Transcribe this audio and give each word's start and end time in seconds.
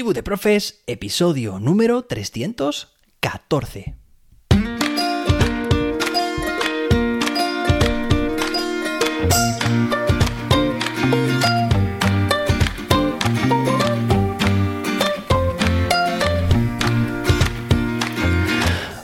Tribu 0.00 0.14
de 0.14 0.22
Profes, 0.22 0.80
episodio 0.86 1.60
número 1.60 2.04
314. 2.04 3.96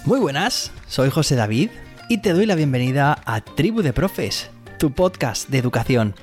Muy 0.07 0.19
buenas, 0.19 0.73
soy 0.89 1.11
José 1.11 1.35
David 1.35 1.69
y 2.09 2.23
te 2.23 2.33
doy 2.33 2.47
la 2.47 2.55
bienvenida 2.55 3.21
a 3.27 3.43
Tribu 3.43 3.83
de 3.83 3.93
Profes, 3.93 4.49
tu 4.79 4.93
podcast 4.93 5.51
de 5.51 5.59
educación. 5.59 6.15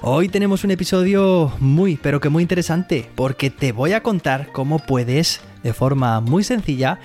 Hoy 0.00 0.28
tenemos 0.28 0.62
un 0.62 0.70
episodio 0.70 1.52
muy, 1.58 1.96
pero 1.96 2.20
que 2.20 2.28
muy 2.28 2.42
interesante, 2.42 3.10
porque 3.16 3.50
te 3.50 3.72
voy 3.72 3.94
a 3.94 4.02
contar 4.02 4.52
cómo 4.52 4.78
puedes, 4.78 5.40
de 5.64 5.72
forma 5.72 6.20
muy 6.20 6.44
sencilla, 6.44 7.00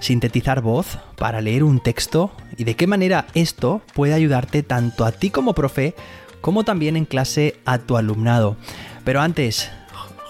sintetizar 0.00 0.62
voz 0.62 0.98
para 1.18 1.42
leer 1.42 1.62
un 1.62 1.78
texto 1.80 2.32
y 2.56 2.64
de 2.64 2.74
qué 2.74 2.86
manera 2.86 3.26
esto 3.34 3.82
puede 3.92 4.14
ayudarte 4.14 4.62
tanto 4.62 5.04
a 5.04 5.12
ti 5.12 5.28
como 5.28 5.52
profe, 5.52 5.94
como 6.40 6.64
también 6.64 6.96
en 6.96 7.04
clase 7.04 7.60
a 7.66 7.76
tu 7.76 7.98
alumnado. 7.98 8.56
Pero 9.04 9.20
antes, 9.20 9.70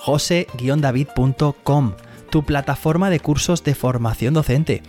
jose-david.com 0.01 1.93
tu 2.31 2.45
plataforma 2.45 3.11
de 3.11 3.21
cursos 3.21 3.65
de 3.65 3.75
formación 3.75 4.35
docente. 4.35 4.83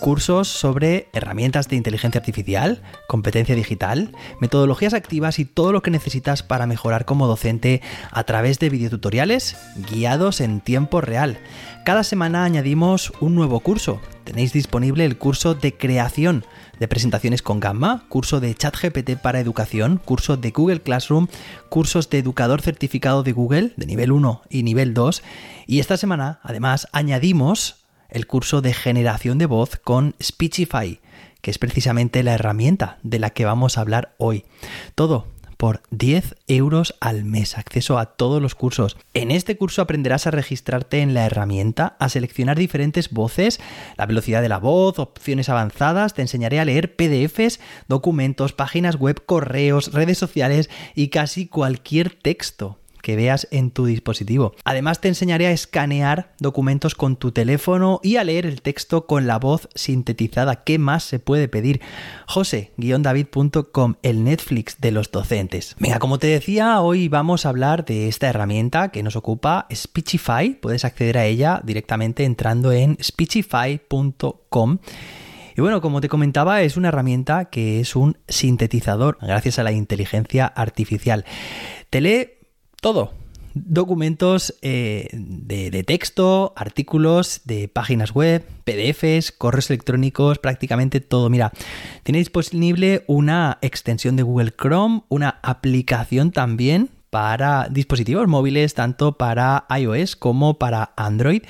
Cursos 0.00 0.48
sobre 0.48 1.08
herramientas 1.12 1.68
de 1.68 1.76
inteligencia 1.76 2.18
artificial, 2.18 2.82
competencia 3.08 3.54
digital, 3.54 4.12
metodologías 4.40 4.94
activas 4.94 5.38
y 5.38 5.44
todo 5.44 5.72
lo 5.72 5.82
que 5.82 5.90
necesitas 5.90 6.42
para 6.42 6.66
mejorar 6.66 7.04
como 7.04 7.26
docente 7.26 7.82
a 8.10 8.24
través 8.24 8.58
de 8.58 8.70
videotutoriales 8.70 9.56
guiados 9.90 10.40
en 10.40 10.60
tiempo 10.60 11.00
real. 11.00 11.38
Cada 11.84 12.02
semana 12.02 12.44
añadimos 12.44 13.12
un 13.20 13.34
nuevo 13.34 13.60
curso. 13.60 14.00
Tenéis 14.24 14.52
disponible 14.52 15.04
el 15.04 15.18
curso 15.18 15.54
de 15.54 15.76
creación 15.76 16.44
de 16.80 16.88
presentaciones 16.88 17.42
con 17.42 17.60
Gamma, 17.60 18.04
curso 18.08 18.40
de 18.40 18.54
ChatGPT 18.54 19.16
para 19.22 19.40
educación, 19.40 20.00
curso 20.04 20.36
de 20.36 20.50
Google 20.50 20.82
Classroom, 20.82 21.28
cursos 21.68 22.10
de 22.10 22.18
educador 22.18 22.60
certificado 22.60 23.22
de 23.22 23.32
Google 23.32 23.72
de 23.76 23.86
nivel 23.86 24.12
1 24.12 24.42
y 24.50 24.62
nivel 24.62 24.94
2. 24.94 25.22
Y 25.66 25.80
esta 25.80 25.96
semana, 25.96 26.38
además, 26.42 26.86
añadimos 26.92 27.84
el 28.08 28.28
curso 28.28 28.62
de 28.62 28.72
generación 28.72 29.38
de 29.38 29.46
voz 29.46 29.76
con 29.76 30.14
Speechify, 30.22 31.00
que 31.40 31.50
es 31.50 31.58
precisamente 31.58 32.22
la 32.22 32.34
herramienta 32.34 32.98
de 33.02 33.18
la 33.18 33.30
que 33.30 33.44
vamos 33.44 33.76
a 33.76 33.80
hablar 33.80 34.14
hoy. 34.18 34.44
Todo 34.94 35.26
por 35.56 35.82
10 35.90 36.36
euros 36.48 36.94
al 37.00 37.24
mes, 37.24 37.56
acceso 37.56 37.98
a 37.98 38.06
todos 38.16 38.42
los 38.42 38.54
cursos. 38.54 38.96
En 39.14 39.30
este 39.30 39.56
curso 39.56 39.82
aprenderás 39.82 40.26
a 40.26 40.30
registrarte 40.30 41.00
en 41.00 41.14
la 41.14 41.24
herramienta, 41.26 41.96
a 41.98 42.10
seleccionar 42.10 42.58
diferentes 42.58 43.10
voces, 43.10 43.58
la 43.96 44.06
velocidad 44.06 44.42
de 44.42 44.50
la 44.50 44.58
voz, 44.58 44.98
opciones 44.98 45.48
avanzadas, 45.48 46.14
te 46.14 46.22
enseñaré 46.22 46.60
a 46.60 46.64
leer 46.64 46.94
PDFs, 46.94 47.58
documentos, 47.88 48.52
páginas 48.52 48.96
web, 48.96 49.24
correos, 49.24 49.92
redes 49.92 50.18
sociales 50.18 50.70
y 50.94 51.08
casi 51.08 51.46
cualquier 51.48 52.10
texto 52.10 52.78
que 53.06 53.14
veas 53.14 53.46
en 53.52 53.70
tu 53.70 53.86
dispositivo. 53.86 54.56
Además 54.64 55.00
te 55.00 55.06
enseñaré 55.06 55.46
a 55.46 55.52
escanear 55.52 56.34
documentos 56.40 56.96
con 56.96 57.14
tu 57.14 57.30
teléfono 57.30 58.00
y 58.02 58.16
a 58.16 58.24
leer 58.24 58.46
el 58.46 58.62
texto 58.62 59.06
con 59.06 59.28
la 59.28 59.38
voz 59.38 59.68
sintetizada. 59.76 60.64
¿Qué 60.64 60.80
más 60.80 61.04
se 61.04 61.20
puede 61.20 61.46
pedir? 61.46 61.80
jose-david.com, 62.26 63.94
el 64.02 64.24
Netflix 64.24 64.80
de 64.80 64.90
los 64.90 65.12
docentes. 65.12 65.76
Venga, 65.78 66.00
como 66.00 66.18
te 66.18 66.26
decía, 66.26 66.80
hoy 66.80 67.06
vamos 67.06 67.46
a 67.46 67.50
hablar 67.50 67.84
de 67.84 68.08
esta 68.08 68.26
herramienta 68.26 68.88
que 68.88 69.04
nos 69.04 69.14
ocupa, 69.14 69.68
Speechify. 69.72 70.54
Puedes 70.54 70.84
acceder 70.84 71.16
a 71.16 71.26
ella 71.26 71.60
directamente 71.62 72.24
entrando 72.24 72.72
en 72.72 72.98
speechify.com. 73.00 74.78
Y 75.56 75.60
bueno, 75.60 75.80
como 75.80 76.00
te 76.00 76.08
comentaba, 76.08 76.60
es 76.62 76.76
una 76.76 76.88
herramienta 76.88 77.44
que 77.44 77.78
es 77.78 77.94
un 77.94 78.18
sintetizador 78.26 79.16
gracias 79.22 79.60
a 79.60 79.62
la 79.62 79.70
inteligencia 79.70 80.44
artificial. 80.46 81.24
Te 81.88 82.00
lee 82.00 82.35
todo. 82.86 83.10
Documentos 83.52 84.54
eh, 84.62 85.08
de, 85.12 85.82
texto, 85.82 86.52
artículos 86.54 87.40
de 87.44 87.66
páginas 87.66 88.12
web, 88.14 88.46
PDFs, 88.62 89.32
correos 89.32 89.70
electrónicos, 89.70 90.38
prácticamente 90.38 91.00
todo. 91.00 91.28
Mira, 91.28 91.50
tiene 92.04 92.20
disponible 92.20 93.02
una 93.08 93.58
extensión 93.60 94.14
de 94.14 94.22
Google 94.22 94.52
Chrome, 94.56 95.02
una 95.08 95.40
aplicación 95.42 96.30
también 96.30 96.90
para 97.10 97.66
dispositivos 97.68 98.28
móviles, 98.28 98.74
tanto 98.74 99.18
para 99.18 99.66
iOS 99.76 100.14
como 100.14 100.60
para 100.60 100.92
Android. 100.96 101.42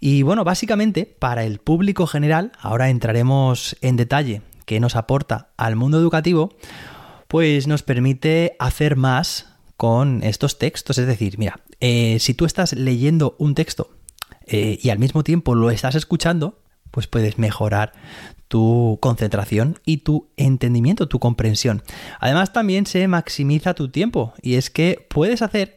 Y 0.00 0.22
bueno, 0.22 0.42
básicamente 0.42 1.06
para 1.06 1.44
el 1.44 1.60
público 1.60 2.08
general, 2.08 2.50
ahora 2.58 2.88
entraremos 2.88 3.76
en 3.80 3.94
detalle 3.94 4.42
qué 4.66 4.80
nos 4.80 4.96
aporta 4.96 5.50
al 5.56 5.76
mundo 5.76 6.00
educativo, 6.00 6.52
pues 7.28 7.68
nos 7.68 7.84
permite 7.84 8.56
hacer 8.58 8.96
más 8.96 9.53
con 9.84 10.22
estos 10.22 10.56
textos. 10.56 10.96
Es 10.96 11.06
decir, 11.06 11.36
mira, 11.36 11.60
eh, 11.78 12.16
si 12.18 12.32
tú 12.32 12.46
estás 12.46 12.72
leyendo 12.72 13.36
un 13.38 13.54
texto 13.54 13.90
eh, 14.46 14.78
y 14.80 14.88
al 14.88 14.98
mismo 14.98 15.22
tiempo 15.24 15.54
lo 15.54 15.70
estás 15.70 15.94
escuchando, 15.94 16.58
pues 16.90 17.06
puedes 17.06 17.36
mejorar 17.36 17.92
tu 18.48 18.96
concentración 19.02 19.78
y 19.84 19.98
tu 19.98 20.30
entendimiento, 20.38 21.06
tu 21.06 21.18
comprensión. 21.18 21.82
Además 22.18 22.54
también 22.54 22.86
se 22.86 23.06
maximiza 23.08 23.74
tu 23.74 23.90
tiempo 23.90 24.32
y 24.40 24.54
es 24.54 24.70
que 24.70 25.06
puedes 25.10 25.42
hacer 25.42 25.76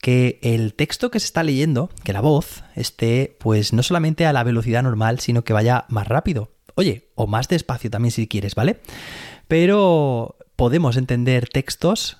que 0.00 0.38
el 0.42 0.72
texto 0.72 1.10
que 1.10 1.20
se 1.20 1.26
está 1.26 1.42
leyendo, 1.42 1.90
que 2.04 2.14
la 2.14 2.22
voz, 2.22 2.64
esté 2.76 3.36
pues 3.40 3.74
no 3.74 3.82
solamente 3.82 4.24
a 4.24 4.32
la 4.32 4.42
velocidad 4.42 4.82
normal, 4.82 5.20
sino 5.20 5.44
que 5.44 5.52
vaya 5.52 5.84
más 5.90 6.08
rápido. 6.08 6.50
Oye, 6.76 7.10
o 7.14 7.26
más 7.26 7.46
despacio 7.46 7.90
también 7.90 8.10
si 8.10 8.26
quieres, 8.26 8.54
¿vale? 8.54 8.80
Pero 9.48 10.38
podemos 10.56 10.96
entender 10.96 11.50
textos 11.50 12.16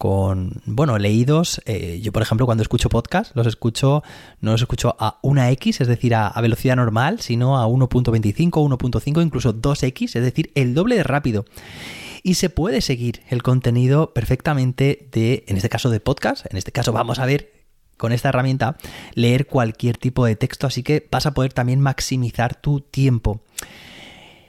con, 0.00 0.62
bueno, 0.64 0.96
leídos. 0.96 1.60
Eh, 1.66 2.00
yo, 2.02 2.10
por 2.10 2.22
ejemplo, 2.22 2.46
cuando 2.46 2.62
escucho 2.62 2.88
podcast, 2.88 3.36
los 3.36 3.46
escucho, 3.46 4.02
no 4.40 4.52
los 4.52 4.62
escucho 4.62 4.96
a 4.98 5.18
una 5.20 5.50
X, 5.50 5.82
es 5.82 5.88
decir, 5.88 6.14
a, 6.14 6.32
velocidad 6.40 6.76
normal, 6.76 7.20
sino 7.20 7.60
a 7.60 7.66
1.25, 7.66 8.50
1.5, 8.50 9.22
incluso 9.22 9.54
2X, 9.54 10.16
es 10.16 10.22
decir, 10.22 10.52
el 10.54 10.72
doble 10.72 10.96
de 10.96 11.02
rápido. 11.02 11.44
Y 12.22 12.36
se 12.36 12.48
puede 12.48 12.80
seguir 12.80 13.20
el 13.28 13.42
contenido 13.42 14.14
perfectamente 14.14 15.06
de, 15.12 15.44
en 15.48 15.58
este 15.58 15.68
caso, 15.68 15.90
de 15.90 16.00
podcast. 16.00 16.46
En 16.50 16.56
este 16.56 16.72
caso, 16.72 16.94
vamos 16.94 17.18
a 17.18 17.26
ver 17.26 17.52
con 17.98 18.12
esta 18.12 18.30
herramienta 18.30 18.78
leer 19.12 19.48
cualquier 19.48 19.98
tipo 19.98 20.24
de 20.24 20.34
texto, 20.34 20.66
así 20.66 20.82
que 20.82 21.06
vas 21.10 21.26
a 21.26 21.34
poder 21.34 21.52
también 21.52 21.78
maximizar 21.78 22.54
tu 22.58 22.80
tiempo. 22.80 23.42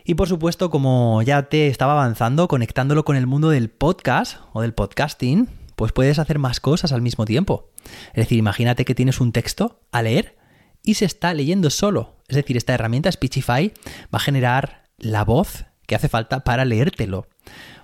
Y 0.04 0.16
por 0.16 0.28
supuesto, 0.28 0.70
como 0.70 1.22
ya 1.22 1.44
te 1.44 1.68
estaba 1.68 1.94
avanzando, 1.94 2.48
conectándolo 2.48 3.06
con 3.06 3.16
el 3.16 3.28
mundo 3.28 3.50
del 3.50 3.70
podcast 3.70 4.38
o 4.54 4.62
del 4.62 4.74
podcasting, 4.74 5.50
pues 5.76 5.92
puedes 5.92 6.20
hacer 6.20 6.40
más 6.40 6.60
cosas 6.60 6.92
al 6.92 7.02
mismo 7.02 7.26
tiempo. 7.26 7.70
Es 8.10 8.24
decir, 8.26 8.38
imagínate 8.38 8.86
que 8.86 8.96
tienes 8.96 9.20
un 9.20 9.32
texto 9.32 9.82
a 9.92 10.02
leer 10.02 10.38
y 10.84 10.96
se 10.96 11.06
está 11.06 11.34
leyendo 11.34 11.70
solo. 11.70 12.18
Es 12.28 12.36
decir, 12.36 12.58
esta 12.58 12.74
herramienta 12.74 13.12
Speechify 13.12 13.74
va 14.14 14.18
a 14.18 14.20
generar 14.20 14.90
la 14.98 15.24
voz 15.24 15.66
que 15.86 15.96
hace 15.96 16.10
falta 16.10 16.44
para 16.44 16.66
leértelo. 16.66 17.28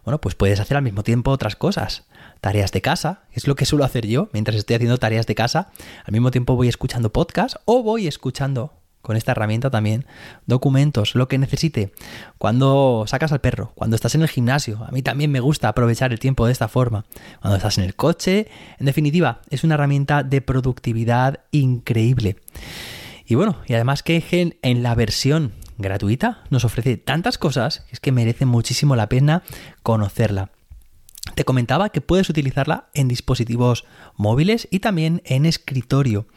Bueno, 0.04 0.22
pues 0.22 0.36
puedes 0.36 0.60
hacer 0.60 0.78
al 0.78 0.84
mismo 0.84 1.04
tiempo 1.04 1.32
otras 1.32 1.56
cosas. 1.56 2.08
Tareas 2.40 2.72
de 2.72 2.82
casa, 2.82 3.24
es 3.32 3.48
lo 3.48 3.56
que 3.56 3.66
suelo 3.66 3.84
hacer 3.84 4.08
yo 4.08 4.30
mientras 4.32 4.56
estoy 4.56 4.76
haciendo 4.76 4.98
tareas 4.98 5.28
de 5.28 5.36
casa. 5.36 5.72
Al 6.06 6.14
mismo 6.14 6.32
tiempo 6.32 6.56
voy 6.56 6.70
escuchando 6.70 7.12
podcast 7.12 7.58
o 7.66 7.84
voy 7.84 8.08
escuchando 8.08 8.77
con 9.08 9.16
esta 9.16 9.32
herramienta 9.32 9.70
también 9.70 10.06
documentos, 10.48 11.16
lo 11.16 11.30
que 11.30 11.38
necesite. 11.38 11.94
Cuando 12.38 13.06
sacas 13.08 13.32
al 13.32 13.40
perro, 13.40 13.72
cuando 13.74 13.96
estás 13.96 14.16
en 14.16 14.22
el 14.22 14.28
gimnasio, 14.28 14.84
a 14.84 14.92
mí 14.92 15.02
también 15.02 15.32
me 15.32 15.40
gusta 15.40 15.70
aprovechar 15.70 16.12
el 16.12 16.20
tiempo 16.20 16.46
de 16.46 16.52
esta 16.52 16.68
forma. 16.68 17.06
Cuando 17.40 17.56
estás 17.56 17.78
en 17.78 17.86
el 17.86 17.96
coche, 17.96 18.50
en 18.78 18.86
definitiva, 18.86 19.40
es 19.50 19.64
una 19.64 19.76
herramienta 19.76 20.24
de 20.24 20.42
productividad 20.42 21.40
increíble. 21.52 22.36
Y 23.26 23.36
bueno, 23.36 23.56
y 23.66 23.76
además 23.76 24.04
que 24.04 24.58
en 24.62 24.84
la 24.84 24.94
versión 24.94 25.54
gratuita 25.78 26.44
nos 26.50 26.66
ofrece 26.66 26.98
tantas 26.98 27.38
cosas 27.38 27.86
que 27.88 27.94
es 27.94 28.02
que 28.02 28.12
merece 28.12 28.46
muchísimo 28.46 28.98
la 28.98 29.08
pena 29.08 29.42
conocerla. 29.84 30.50
Te 31.34 31.46
comentaba 31.46 31.92
que 31.92 32.02
puedes 32.02 32.30
utilizarla 32.30 32.90
en 32.94 33.08
dispositivos 33.08 33.86
móviles 34.18 34.68
y 34.70 34.80
también 34.80 35.22
en 35.24 35.46
escritorio. 35.46 36.28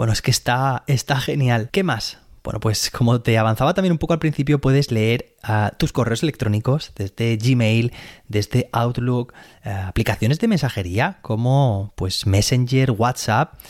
Bueno, 0.00 0.14
es 0.14 0.22
que 0.22 0.30
está, 0.30 0.82
está 0.86 1.20
genial. 1.20 1.68
¿Qué 1.70 1.82
más? 1.82 2.16
Bueno, 2.42 2.58
pues 2.58 2.90
como 2.90 3.20
te 3.20 3.36
avanzaba 3.36 3.74
también 3.74 3.92
un 3.92 3.98
poco 3.98 4.14
al 4.14 4.18
principio, 4.18 4.58
puedes 4.58 4.90
leer 4.90 5.34
ah, 5.42 5.72
tus 5.76 5.92
correos 5.92 6.22
electrónicos 6.22 6.92
desde 6.96 7.36
Gmail, 7.36 7.92
desde 8.26 8.70
Outlook, 8.72 9.34
eh, 9.62 9.68
aplicaciones 9.68 10.38
de 10.38 10.48
mensajería 10.48 11.18
como 11.20 11.92
pues 11.96 12.26
Messenger, 12.26 12.92
WhatsApp, 12.92 13.60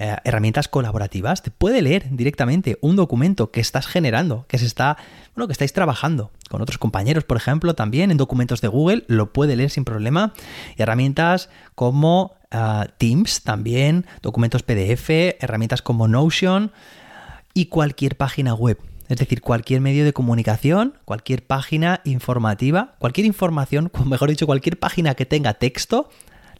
eh, 0.00 0.16
herramientas 0.22 0.68
colaborativas, 0.68 1.42
te 1.42 1.50
puede 1.50 1.82
leer 1.82 2.06
directamente 2.10 2.78
un 2.82 2.94
documento 2.94 3.50
que 3.50 3.60
estás 3.60 3.88
generando, 3.88 4.46
que 4.46 4.56
se 4.56 4.64
está, 4.64 4.96
bueno, 5.34 5.48
que 5.48 5.52
estáis 5.52 5.72
trabajando 5.72 6.30
con 6.48 6.62
otros 6.62 6.78
compañeros, 6.78 7.24
por 7.24 7.36
ejemplo, 7.36 7.74
también 7.74 8.12
en 8.12 8.16
documentos 8.16 8.60
de 8.60 8.68
Google, 8.68 9.04
lo 9.08 9.32
puede 9.32 9.56
leer 9.56 9.70
sin 9.70 9.84
problema. 9.84 10.34
Y 10.76 10.82
herramientas 10.82 11.50
como 11.74 12.36
eh, 12.52 12.84
Teams 12.98 13.42
también, 13.42 14.06
documentos 14.22 14.62
PDF, 14.62 15.10
herramientas 15.40 15.82
como 15.82 16.06
Notion 16.06 16.70
y 17.52 17.66
cualquier 17.66 18.16
página 18.16 18.54
web. 18.54 18.78
Es 19.08 19.18
decir, 19.18 19.40
cualquier 19.40 19.80
medio 19.80 20.04
de 20.04 20.12
comunicación, 20.12 20.94
cualquier 21.06 21.44
página 21.44 22.02
informativa, 22.04 22.94
cualquier 23.00 23.26
información, 23.26 23.90
mejor 24.06 24.30
dicho, 24.30 24.46
cualquier 24.46 24.78
página 24.78 25.16
que 25.16 25.26
tenga 25.26 25.54
texto, 25.54 26.08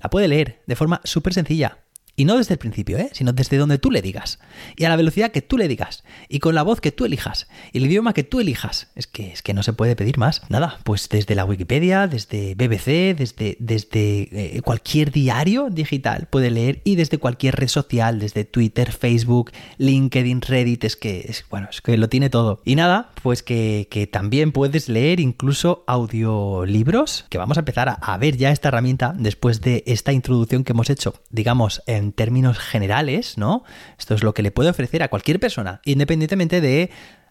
la 0.02 0.10
puede 0.10 0.26
leer 0.26 0.60
de 0.66 0.74
forma 0.74 1.00
súper 1.04 1.34
sencilla. 1.34 1.78
Y 2.18 2.24
no 2.24 2.36
desde 2.36 2.54
el 2.54 2.58
principio, 2.58 2.98
¿eh? 2.98 3.10
sino 3.12 3.32
desde 3.32 3.58
donde 3.58 3.78
tú 3.78 3.92
le 3.92 4.02
digas. 4.02 4.40
Y 4.76 4.82
a 4.82 4.88
la 4.88 4.96
velocidad 4.96 5.30
que 5.30 5.40
tú 5.40 5.56
le 5.56 5.68
digas. 5.68 6.02
Y 6.28 6.40
con 6.40 6.56
la 6.56 6.64
voz 6.64 6.80
que 6.80 6.90
tú 6.90 7.04
elijas. 7.04 7.46
Y 7.72 7.78
el 7.78 7.86
idioma 7.86 8.12
que 8.12 8.24
tú 8.24 8.40
elijas. 8.40 8.88
Es 8.96 9.06
que, 9.06 9.30
es 9.30 9.40
que 9.40 9.54
no 9.54 9.62
se 9.62 9.72
puede 9.72 9.94
pedir 9.94 10.18
más. 10.18 10.42
Nada, 10.48 10.80
pues 10.82 11.08
desde 11.08 11.36
la 11.36 11.44
Wikipedia, 11.44 12.08
desde 12.08 12.56
BBC, 12.56 13.16
desde, 13.16 13.56
desde 13.60 14.56
eh, 14.56 14.62
cualquier 14.62 15.12
diario 15.12 15.70
digital 15.70 16.26
puede 16.28 16.50
leer. 16.50 16.80
Y 16.82 16.96
desde 16.96 17.18
cualquier 17.18 17.54
red 17.54 17.68
social, 17.68 18.18
desde 18.18 18.44
Twitter, 18.44 18.90
Facebook, 18.90 19.52
LinkedIn, 19.76 20.40
Reddit. 20.40 20.82
Es 20.82 20.96
que, 20.96 21.24
es, 21.28 21.44
bueno, 21.48 21.68
es 21.70 21.80
que 21.80 21.96
lo 21.96 22.08
tiene 22.08 22.30
todo. 22.30 22.62
Y 22.64 22.74
nada, 22.74 23.12
pues 23.22 23.44
que, 23.44 23.86
que 23.92 24.08
también 24.08 24.50
puedes 24.50 24.88
leer 24.88 25.20
incluso 25.20 25.84
audiolibros. 25.86 27.26
Que 27.28 27.38
vamos 27.38 27.58
a 27.58 27.60
empezar 27.60 27.88
a, 27.88 27.92
a 27.92 28.18
ver 28.18 28.36
ya 28.36 28.50
esta 28.50 28.70
herramienta 28.70 29.14
después 29.16 29.60
de 29.60 29.84
esta 29.86 30.12
introducción 30.12 30.64
que 30.64 30.72
hemos 30.72 30.90
hecho, 30.90 31.14
digamos, 31.30 31.80
en 31.86 32.07
términos 32.12 32.58
generales, 32.58 33.38
¿no? 33.38 33.64
Esto 33.98 34.14
es 34.14 34.22
lo 34.22 34.34
que 34.34 34.42
le 34.42 34.50
puede 34.50 34.70
ofrecer 34.70 35.02
a 35.02 35.08
cualquier 35.08 35.40
persona, 35.40 35.80
independientemente 35.84 36.60
de 36.60 36.90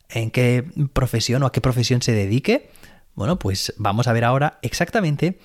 en 0.09 0.31
qué 0.31 0.65
profesión 0.93 1.43
o 1.43 1.47
a 1.47 1.51
qué 1.51 1.61
profesión 1.61 2.01
se 2.01 2.13
dedique. 2.13 2.69
Bueno, 3.15 3.39
pues 3.39 3.73
vamos 3.77 4.07
a 4.07 4.13
ver 4.13 4.23
ahora 4.23 4.59
exactamente 4.61 5.39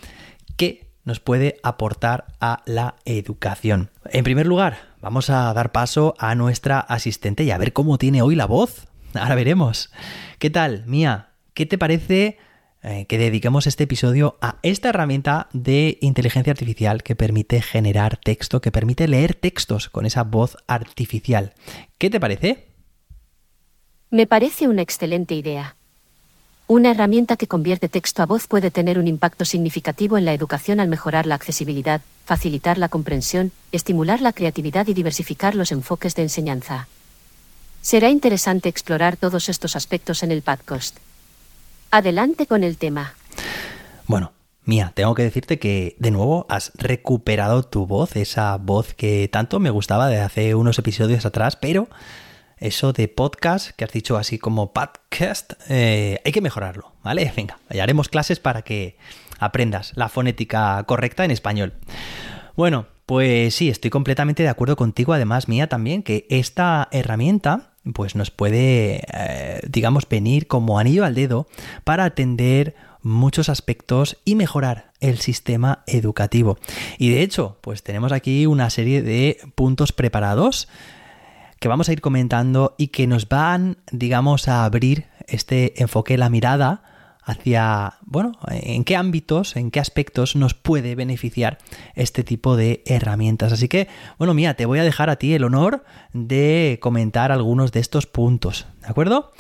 qué 0.57 0.93
nos 1.05 1.21
puede 1.21 1.57
aportar 1.63 2.27
a 2.41 2.63
la 2.67 2.97
educación. 3.05 3.91
En 4.11 4.25
primer 4.25 4.47
lugar, 4.47 4.79
vamos 5.01 5.31
a 5.31 5.53
dar 5.53 5.73
paso 5.73 6.15
a 6.19 6.35
nuestra 6.35 6.79
asistente 6.81 7.45
y 7.45 7.51
a 7.51 7.59
ver 7.59 7.73
cómo 7.73 7.99
tiene 7.99 8.23
hoy 8.23 8.37
la 8.37 8.47
voz. 8.47 8.87
Ahora 9.15 9.35
veremos. 9.35 9.91
¿Qué 10.39 10.51
tal, 10.51 10.85
Mía? 10.87 11.31
¿Qué 11.55 11.67
te 11.67 11.79
parece 11.79 12.39
eh, 12.85 13.07
que 13.07 13.17
dediquemos 13.17 13.69
este 13.69 13.85
episodio 13.85 14.39
a 14.41 14.57
esta 14.63 14.89
herramienta 14.89 15.49
de 15.53 15.99
inteligencia 16.01 16.51
artificial 16.51 17.05
que 17.05 17.15
permite 17.15 17.63
generar 17.63 18.17
texto, 18.17 18.61
que 18.61 18.73
permite 18.73 19.07
leer 19.07 19.35
textos 19.35 19.89
con 19.89 20.05
esa 20.05 20.25
voz 20.25 20.57
artificial. 20.67 21.55
¿Qué 21.99 22.11
te 22.11 22.19
parece? 22.19 22.67
Me 24.11 24.27
parece 24.27 24.67
una 24.67 24.83
excelente 24.83 25.35
idea. 25.35 25.77
Una 26.67 26.91
herramienta 26.91 27.37
que 27.37 27.47
convierte 27.47 27.89
texto 27.89 28.23
a 28.23 28.27
voz 28.27 28.49
puede 28.49 28.71
tener 28.71 28.99
un 28.99 29.07
impacto 29.07 29.45
significativo 29.45 30.19
en 30.19 30.25
la 30.25 30.33
educación 30.33 30.81
al 30.81 30.89
mejorar 30.89 31.27
la 31.27 31.35
accesibilidad, 31.35 32.01
facilitar 32.25 32.79
la 32.79 32.89
comprensión, 32.89 33.53
estimular 33.73 34.21
la 34.21 34.33
creatividad 34.33 34.89
y 34.89 34.95
diversificar 34.95 35.55
los 35.55 35.71
enfoques 35.71 36.15
de 36.15 36.23
enseñanza. 36.23 36.89
Será 37.81 38.11
interesante 38.11 38.69
explorar 38.69 39.17
todos 39.17 39.49
estos 39.49 39.77
aspectos 39.77 40.23
en 40.23 40.33
el 40.33 40.43
podcast. 40.43 40.97
Adelante 41.93 42.47
con 42.47 42.65
el 42.65 42.79
tema. 42.79 43.13
Bueno, 44.07 44.33
Mía, 44.65 44.93
tengo 44.95 45.15
que 45.15 45.25
decirte 45.25 45.59
que 45.59 45.95
de 45.99 46.11
nuevo 46.11 46.47
has 46.49 46.73
recuperado 46.77 47.65
tu 47.65 47.87
voz, 47.87 48.17
esa 48.17 48.57
voz 48.57 48.95
que 48.95 49.29
tanto 49.29 49.61
me 49.61 49.69
gustaba 49.69 50.09
de 50.09 50.19
hace 50.19 50.55
unos 50.55 50.79
episodios 50.79 51.27
atrás, 51.27 51.57
pero 51.57 51.89
eso 52.57 52.95
de 52.95 53.09
podcast, 53.09 53.73
que 53.77 53.85
has 53.85 53.93
dicho 53.93 54.17
así 54.17 54.39
como 54.39 54.73
podcast, 54.73 55.53
eh, 55.69 56.19
hay 56.25 56.33
que 56.33 56.41
mejorarlo, 56.41 56.95
¿vale? 57.03 57.31
Venga, 57.37 57.59
haremos 57.69 58.09
clases 58.09 58.41
para 58.41 58.63
que 58.63 58.97
aprendas 59.39 59.93
la 59.95 60.09
fonética 60.09 60.83
correcta 60.85 61.27
en 61.27 61.31
español. 61.31 61.75
Bueno, 62.57 62.87
pues 63.05 63.55
sí, 63.55 63.69
estoy 63.69 63.91
completamente 63.91 64.43
de 64.43 64.49
acuerdo 64.49 64.77
contigo, 64.77 65.13
además 65.13 65.47
Mía 65.47 65.69
también, 65.69 66.03
que 66.03 66.27
esta 66.31 66.89
herramienta 66.91 67.72
pues 67.95 68.15
nos 68.15 68.31
puede, 68.31 69.03
eh, 69.13 69.61
digamos, 69.69 70.09
venir 70.09 70.47
como 70.47 70.79
anillo 70.79 71.05
al 71.05 71.15
dedo 71.15 71.47
para 71.85 72.05
atender 72.05 72.75
muchos 73.03 73.49
aspectos 73.49 74.19
y 74.25 74.37
mejorar 74.37 74.93
el 75.01 75.19
sistema 75.19 75.83
educativo. 75.87 76.59
Y 76.99 77.11
de 77.11 77.23
hecho, 77.23 77.59
pues 77.61 77.83
tenemos 77.83 78.13
aquí 78.13 78.47
una 78.47 78.71
serie 78.71 79.03
de 79.03 79.39
puntos 79.55 79.93
preparados 79.93 80.69
que 81.59 81.69
vamos 81.69 81.89
a 81.89 81.93
ir 81.93 82.01
comentando 82.01 82.75
y 82.79 82.89
que 82.89 83.07
nos 83.07 83.29
van, 83.29 83.79
digamos, 83.91 84.49
a 84.49 84.65
abrir 84.65 85.07
este 85.27 85.81
enfoque, 85.81 86.19
la 86.19 86.29
mirada 86.29 86.83
hacia, 87.23 87.95
bueno, 88.03 88.33
en 88.49 88.85
qué 88.85 88.97
ámbitos, 88.97 89.57
en 89.57 89.71
qué 89.71 89.81
aspectos 89.81 90.35
nos 90.37 90.55
puede 90.55 90.95
beneficiar 90.95 91.59
este 91.95 92.25
tipo 92.25 92.57
de 92.57 92.83
herramientas. 92.87 93.53
Así 93.53 93.69
que, 93.69 93.89
bueno, 94.19 94.35
mía, 94.35 94.55
te 94.55 94.67
voy 94.67 94.79
a 94.79 94.85
dejar 94.85 95.11
a 95.11 95.17
ti 95.17 95.35
el 95.35 95.45
honor 95.45 95.85
de 96.13 96.79
comentar 96.81 97.31
algunos 97.33 97.73
de 97.73 97.81
estos 97.81 98.07
puntos, 98.07 98.67
¿de 98.81 98.89
acuerdo? 98.89 99.33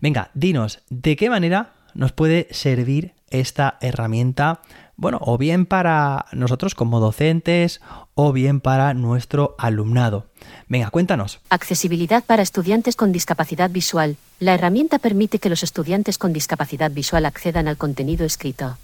Venga, 0.00 0.30
dinos, 0.34 0.80
¿de 0.90 1.16
qué 1.16 1.30
manera 1.30 1.72
nos 1.94 2.12
puede 2.12 2.48
servir 2.50 3.14
esta 3.30 3.78
herramienta 3.80 4.60
bueno, 5.00 5.18
o 5.22 5.38
bien 5.38 5.64
para 5.64 6.26
nosotros 6.32 6.74
como 6.74 7.00
docentes 7.00 7.80
o 8.14 8.34
bien 8.34 8.60
para 8.60 8.92
nuestro 8.92 9.54
alumnado. 9.58 10.26
Venga, 10.68 10.90
cuéntanos. 10.90 11.40
Accesibilidad 11.48 12.22
para 12.22 12.42
estudiantes 12.42 12.96
con 12.96 13.10
discapacidad 13.10 13.70
visual. 13.70 14.18
La 14.40 14.52
herramienta 14.52 14.98
permite 14.98 15.38
que 15.38 15.48
los 15.48 15.62
estudiantes 15.62 16.18
con 16.18 16.34
discapacidad 16.34 16.90
visual 16.90 17.24
accedan 17.24 17.66
al 17.66 17.78
contenido 17.78 18.26
escrito. 18.26 18.76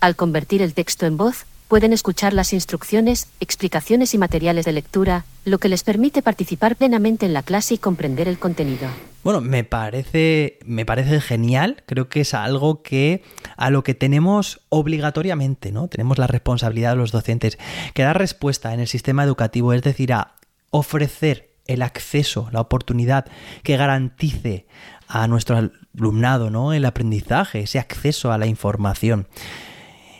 Al 0.00 0.16
convertir 0.16 0.62
el 0.62 0.72
texto 0.72 1.04
en 1.04 1.18
voz, 1.18 1.44
pueden 1.68 1.92
escuchar 1.92 2.32
las 2.32 2.54
instrucciones, 2.54 3.28
explicaciones 3.38 4.14
y 4.14 4.18
materiales 4.18 4.64
de 4.64 4.72
lectura, 4.72 5.26
lo 5.48 5.58
que 5.58 5.68
les 5.68 5.82
permite 5.82 6.22
participar 6.22 6.76
plenamente 6.76 7.26
en 7.26 7.32
la 7.32 7.42
clase 7.42 7.74
y 7.74 7.78
comprender 7.78 8.28
el 8.28 8.38
contenido. 8.38 8.88
Bueno, 9.24 9.40
me 9.40 9.64
parece, 9.64 10.58
me 10.64 10.86
parece 10.86 11.20
genial. 11.20 11.82
Creo 11.86 12.08
que 12.08 12.20
es 12.20 12.34
algo 12.34 12.82
que 12.82 13.22
a 13.56 13.70
lo 13.70 13.82
que 13.82 13.94
tenemos 13.94 14.60
obligatoriamente, 14.68 15.72
¿no? 15.72 15.88
Tenemos 15.88 16.18
la 16.18 16.26
responsabilidad 16.26 16.90
de 16.90 16.96
los 16.96 17.12
docentes 17.12 17.58
que 17.94 18.02
dar 18.02 18.16
respuesta 18.16 18.72
en 18.72 18.80
el 18.80 18.86
sistema 18.86 19.24
educativo, 19.24 19.72
es 19.72 19.82
decir, 19.82 20.12
a 20.12 20.36
ofrecer 20.70 21.50
el 21.66 21.82
acceso, 21.82 22.48
la 22.52 22.60
oportunidad 22.60 23.26
que 23.62 23.76
garantice 23.76 24.66
a 25.06 25.26
nuestro 25.28 25.70
alumnado, 25.94 26.50
¿no? 26.50 26.72
El 26.72 26.84
aprendizaje, 26.84 27.60
ese 27.60 27.78
acceso 27.78 28.32
a 28.32 28.38
la 28.38 28.46
información. 28.46 29.26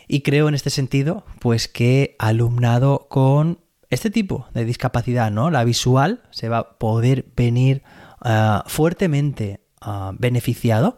Y 0.07 0.23
creo 0.23 0.49
en 0.49 0.55
este 0.55 0.71
sentido, 0.71 1.25
pues 1.39 1.69
que 1.69 2.17
alumnado 2.19 3.07
con 3.09 3.61
este 3.91 4.11
tipo 4.11 4.47
de 4.55 4.65
discapacidad, 4.65 5.31
¿no? 5.31 5.51
La 5.51 5.65
visual 5.65 6.23
se 6.31 6.49
va 6.49 6.59
a 6.59 6.79
poder 6.79 7.27
venir 7.37 7.83
eh, 8.25 8.59
fuertemente 8.67 9.61
eh, 9.85 10.11
beneficiado 10.19 10.97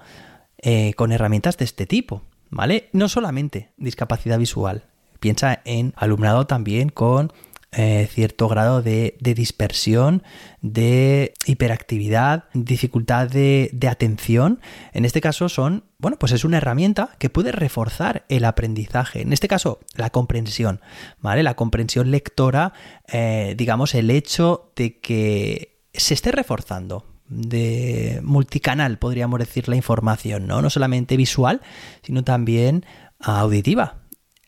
eh, 0.59 0.94
con 0.94 1.12
herramientas 1.12 1.56
de 1.56 1.64
este 1.64 1.87
tipo, 1.87 2.23
¿vale? 2.50 2.88
No 2.92 3.09
solamente 3.09 3.73
discapacidad 3.76 4.38
visual. 4.38 4.85
Piensa 5.20 5.61
en 5.64 5.92
alumnado 5.97 6.47
también 6.47 6.88
con 6.88 7.32
eh, 7.72 8.08
cierto 8.10 8.48
grado 8.48 8.82
de, 8.82 9.16
dispersión, 9.20 10.24
de 10.60 11.34
hiperactividad, 11.46 12.46
dificultad 12.52 13.28
de, 13.28 13.70
atención. 13.88 14.60
En 14.92 15.04
este 15.04 15.20
caso 15.20 15.48
son, 15.48 15.84
bueno, 15.98 16.18
pues 16.18 16.32
es 16.32 16.44
una 16.44 16.56
herramienta 16.56 17.10
que 17.18 17.30
puede 17.30 17.52
reforzar 17.52 18.24
el 18.28 18.44
aprendizaje. 18.44 19.22
En 19.22 19.32
este 19.32 19.46
caso, 19.46 19.78
la 19.94 20.10
comprensión, 20.10 20.80
¿vale? 21.20 21.44
La 21.44 21.54
comprensión 21.54 22.10
lectora, 22.10 22.72
eh, 23.06 23.54
digamos, 23.56 23.94
el 23.94 24.10
hecho 24.10 24.72
de 24.74 24.98
que 24.98 25.78
se 25.94 26.14
esté 26.14 26.32
reforzando 26.32 27.06
de 27.28 28.20
multicanal, 28.24 28.98
podríamos 28.98 29.38
decir, 29.38 29.68
la 29.68 29.76
información, 29.76 30.48
¿no? 30.48 30.60
No 30.60 30.70
solamente 30.70 31.16
visual, 31.16 31.60
sino 32.02 32.24
también 32.24 32.84
auditiva. 33.20 34.00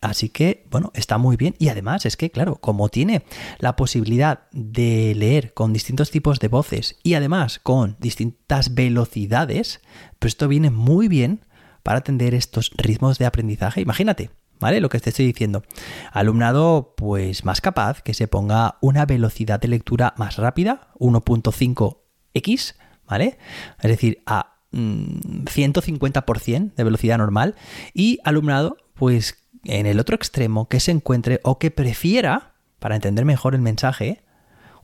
Así 0.02 0.28
que, 0.30 0.66
bueno, 0.68 0.90
está 0.94 1.16
muy 1.16 1.36
bien. 1.36 1.54
Y 1.58 1.68
además 1.68 2.04
es 2.06 2.16
que, 2.16 2.30
claro, 2.30 2.56
como 2.56 2.88
tiene 2.88 3.22
la 3.60 3.76
posibilidad 3.76 4.40
de 4.50 5.14
leer 5.14 5.54
con 5.54 5.72
distintos 5.72 6.10
tipos 6.10 6.40
de 6.40 6.48
voces 6.48 6.96
y 7.04 7.14
además 7.14 7.60
con 7.60 7.96
distintas 8.00 8.74
velocidades, 8.74 9.80
pues 10.18 10.32
esto 10.32 10.48
viene 10.48 10.70
muy 10.70 11.06
bien 11.06 11.46
para 11.84 12.00
atender 12.00 12.34
estos 12.34 12.72
ritmos 12.76 13.18
de 13.18 13.26
aprendizaje. 13.26 13.80
Imagínate, 13.80 14.30
¿vale? 14.58 14.80
Lo 14.80 14.88
que 14.88 14.98
te 14.98 15.10
estoy 15.10 15.26
diciendo. 15.26 15.62
Alumnado, 16.10 16.94
pues 16.96 17.44
más 17.44 17.60
capaz, 17.60 18.02
que 18.02 18.12
se 18.12 18.26
ponga 18.26 18.78
una 18.80 19.06
velocidad 19.06 19.60
de 19.60 19.68
lectura 19.68 20.14
más 20.16 20.36
rápida, 20.36 20.88
1.5x, 20.98 22.74
¿vale? 23.06 23.38
Es 23.80 23.88
decir, 23.88 24.20
a 24.26 24.56
150% 24.72 26.60
mm, 26.60 26.74
de 26.74 26.84
velocidad 26.84 27.18
normal. 27.18 27.54
Y 27.94 28.18
alumnado, 28.24 28.78
pues 28.94 29.41
en 29.64 29.86
el 29.86 30.00
otro 30.00 30.16
extremo 30.16 30.68
que 30.68 30.80
se 30.80 30.90
encuentre 30.90 31.40
o 31.44 31.58
que 31.58 31.70
prefiera, 31.70 32.52
para 32.78 32.96
entender 32.96 33.24
mejor 33.24 33.54
el 33.54 33.60
mensaje, 33.60 34.22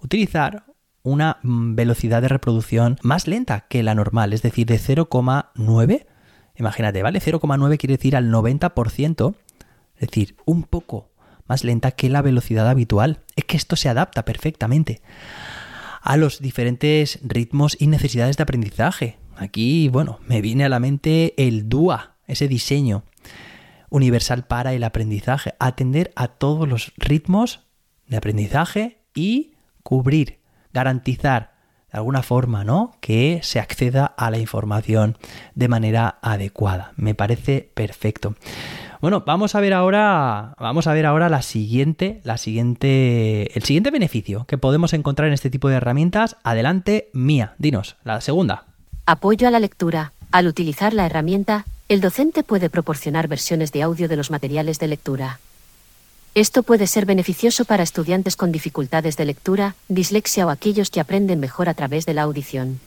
utilizar 0.01 0.65
una 1.03 1.39
mm, 1.43 1.75
velocidad 1.75 2.23
de 2.23 2.29
reproducción 2.29 2.99
más 3.03 3.27
lenta 3.27 3.67
que 3.69 3.83
la 3.83 3.95
normal, 3.95 4.33
es 4.33 4.43
decir, 4.43 4.67
de 4.67 4.79
0,9. 4.79 6.07
Imagínate, 6.57 7.03
¿vale? 7.03 7.21
0,9 7.21 7.79
quiere 7.79 7.97
decir 7.97 8.17
al 8.17 8.31
90%, 8.31 9.35
es 9.97 10.09
decir, 10.09 10.37
un 10.45 10.65
poco 10.65 11.11
más 11.47 11.65
lenta 11.65 11.93
que 11.93 12.09
la 12.11 12.23
velocidad 12.23 12.69
habitual. 12.69 13.21
Es 13.37 13.45
que 13.45 13.57
esto 13.57 13.77
se 13.77 13.89
adapta 13.89 14.25
perfectamente 14.25 15.01
a 16.03 16.17
los 16.17 16.41
diferentes 16.41 17.19
ritmos 17.23 17.77
y 17.81 17.87
necesidades 17.87 18.37
de 18.37 18.43
aprendizaje. 18.43 19.19
Aquí, 19.37 19.89
bueno, 19.89 20.21
me 20.27 20.41
viene 20.41 20.65
a 20.65 20.69
la 20.69 20.81
mente 20.81 21.35
el 21.37 21.69
DUA, 21.69 22.17
ese 22.27 22.49
diseño 22.49 23.05
universal 23.91 24.45
para 24.45 24.73
el 24.73 24.85
aprendizaje, 24.85 25.55
atender 25.59 26.13
a 26.17 26.29
todos 26.29 26.69
los 26.69 26.93
ritmos 26.97 27.61
de 28.07 28.17
aprendizaje 28.17 28.99
y 29.15 29.55
cubrir, 29.83 30.39
garantizar 30.73 31.53
de 31.91 31.99
alguna 31.99 32.23
forma, 32.23 32.65
¿no? 32.65 32.97
Que 33.01 33.41
se 33.43 33.61
acceda 33.61 34.05
a 34.05 34.31
la 34.31 34.39
información 34.39 35.17
de 35.55 35.69
manera 35.69 36.19
adecuada. 36.23 36.93
Me 36.97 37.15
parece 37.15 37.71
perfecto. 37.75 38.35
Bueno, 39.01 39.23
vamos 39.25 39.55
a 39.55 39.61
ver 39.61 39.73
ahora, 39.73 40.55
vamos 40.59 40.87
a 40.89 40.93
ver 40.93 41.07
ahora 41.07 41.29
la 41.29 41.43
siguiente, 41.43 42.21
la 42.25 42.37
siguiente, 42.37 43.57
el 43.57 43.63
siguiente 43.63 43.91
beneficio 43.91 44.45
que 44.47 44.59
podemos 44.59 44.93
encontrar 44.93 45.29
en 45.29 45.35
este 45.35 45.51
tipo 45.51 45.69
de 45.69 45.77
herramientas. 45.77 46.37
Adelante, 46.43 47.09
Mía, 47.13 47.55
dinos, 47.59 47.97
la 48.05 48.21
segunda. 48.21 48.65
Apoyo 49.07 49.47
a 49.47 49.51
la 49.51 49.61
lectura. 49.61 50.13
Al 50.33 50.47
utilizar 50.47 50.93
la 50.93 51.07
herramienta, 51.07 51.65
el 51.89 52.03
docente 52.03 52.43
puede 52.43 52.69
proporcionar 52.69 53.29
versiones 53.29 53.73
de 53.73 53.83
audio 53.83 54.09
de 54.09 54.17
los 54.17 54.31
materiales 54.31 54.79
de 54.79 54.89
lectura. 54.89 55.41
Esto 56.35 56.63
puede 56.63 56.87
ser 56.87 57.07
beneficioso 57.07 57.65
para 57.65 57.83
estudiantes 57.83 58.37
con 58.37 58.53
dificultades 58.53 59.17
de 59.17 59.25
lectura, 59.25 59.75
dislexia 59.89 60.47
o 60.47 60.51
aquellos 60.51 60.91
que 60.91 61.01
aprenden 61.01 61.41
mejor 61.41 61.69
a 61.69 61.75
través 61.75 62.05
de 62.05 62.13
la 62.13 62.23
audición. 62.23 62.79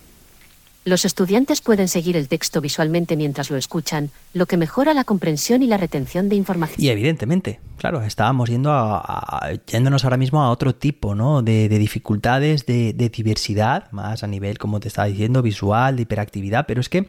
Los 0.86 1.06
estudiantes 1.06 1.62
pueden 1.62 1.88
seguir 1.88 2.16
el 2.16 2.28
texto 2.28 2.62
visualmente 2.62 3.16
mientras 3.16 3.52
lo 3.52 3.58
escuchan, 3.58 4.10
lo 4.34 4.46
que 4.46 4.58
mejora 4.58 4.94
la 4.94 5.04
comprensión 5.04 5.62
y 5.62 5.68
la 5.68 5.78
retención 5.78 6.30
de 6.30 6.36
información. 6.36 6.84
Y 6.84 6.90
evidentemente, 6.90 7.60
claro, 7.78 8.02
estábamos 8.02 8.50
yendo 8.50 8.72
a, 8.72 9.52
yéndonos 9.68 10.04
ahora 10.04 10.18
mismo 10.18 10.42
a 10.42 10.50
otro 10.50 10.74
tipo 10.74 11.14
¿no? 11.14 11.44
de, 11.44 11.70
dificultades, 11.70 12.66
de, 12.66 12.94
diversidad, 12.94 13.92
más 13.92 14.24
a 14.24 14.28
nivel, 14.28 14.58
como 14.58 14.80
te 14.80 14.88
estaba 14.88 15.08
diciendo, 15.08 15.42
visual, 15.42 15.98
de 15.98 16.04
hiperactividad, 16.04 16.66
pero 16.66 16.82
es 16.82 16.90
que 16.90 17.08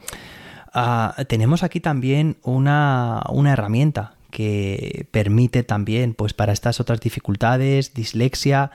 ah, 0.73 1.15
tenemos 1.29 1.63
aquí 1.63 1.81
también 1.81 2.37
una, 2.43 3.23
una 3.31 3.53
herramienta 3.53 4.15
que 4.31 5.07
permite 5.11 5.63
también, 5.63 6.15
pues 6.15 6.33
para 6.33 6.53
estas 6.53 6.81
otras 6.81 7.01
dificultades, 7.01 7.93
dislexia, 7.95 8.71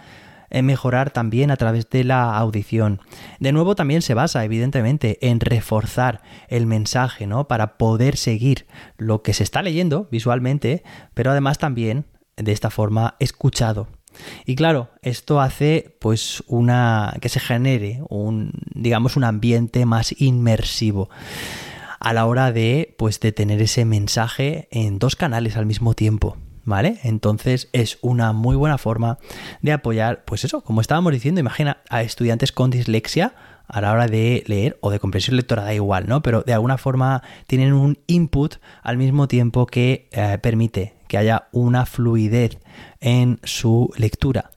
mejorar 0.49 1.11
también 1.11 1.51
a 1.51 1.57
través 1.57 1.89
de 1.89 2.03
la 2.03 2.37
audición. 2.37 3.01
De 3.39 3.51
nuevo 3.51 3.75
también 3.75 4.01
se 4.01 4.13
basa 4.13 4.43
evidentemente 4.45 5.17
en 5.27 5.39
reforzar 5.39 6.21
el 6.47 6.65
mensaje, 6.65 7.27
¿no? 7.27 7.47
Para 7.47 7.77
poder 7.77 8.15
seguir 8.17 8.65
lo 8.97 9.23
que 9.23 9.33
se 9.33 9.43
está 9.43 9.61
leyendo 9.61 10.07
visualmente, 10.11 10.83
pero 11.13 11.31
además 11.31 11.57
también 11.57 12.05
de 12.37 12.51
esta 12.51 12.69
forma 12.69 13.15
escuchado. 13.19 13.87
Y 14.45 14.55
claro, 14.55 14.89
esto 15.01 15.41
hace 15.41 15.95
pues 15.99 16.43
una 16.47 17.13
que 17.21 17.29
se 17.29 17.39
genere 17.39 18.01
un 18.09 18.51
digamos 18.73 19.15
un 19.15 19.23
ambiente 19.23 19.85
más 19.85 20.15
inmersivo 20.19 21.09
a 21.99 22.13
la 22.13 22.25
hora 22.25 22.51
de 22.51 22.95
pues 22.97 23.19
de 23.19 23.31
tener 23.31 23.61
ese 23.61 23.85
mensaje 23.85 24.67
en 24.71 24.99
dos 24.99 25.15
canales 25.15 25.57
al 25.57 25.65
mismo 25.65 25.93
tiempo. 25.93 26.37
¿vale? 26.67 26.99
Entonces 27.03 27.69
es 27.71 27.97
una 28.01 28.33
muy 28.33 28.57
buena 28.57 28.77
forma 28.77 29.19
de 29.61 29.71
apoyar, 29.71 30.25
pues 30.25 30.43
eso, 30.43 30.61
como 30.61 30.81
estábamos 30.81 31.13
diciendo, 31.13 31.39
imagina 31.39 31.77
a 31.89 32.01
estudiantes 32.01 32.51
con 32.51 32.69
dislexia 32.71 33.33
a 33.67 33.79
la 33.79 33.93
hora 33.93 34.07
de 34.07 34.43
leer 34.47 34.77
o 34.81 34.91
de 34.91 34.99
comprensión 34.99 35.37
lectora, 35.37 35.63
da 35.63 35.73
igual, 35.73 36.07
¿no? 36.07 36.21
Pero 36.21 36.41
de 36.41 36.53
alguna 36.53 36.77
forma 36.77 37.23
tienen 37.47 37.71
un 37.71 37.97
input 38.07 38.55
al 38.83 38.97
mismo 38.97 39.29
tiempo 39.29 39.65
que 39.65 40.09
eh, 40.11 40.39
permite 40.41 40.95
que 41.07 41.17
haya 41.17 41.47
una 41.53 41.85
fluidez 41.85 42.57
en 42.99 43.39
su 43.43 43.89
lectura 43.95 44.51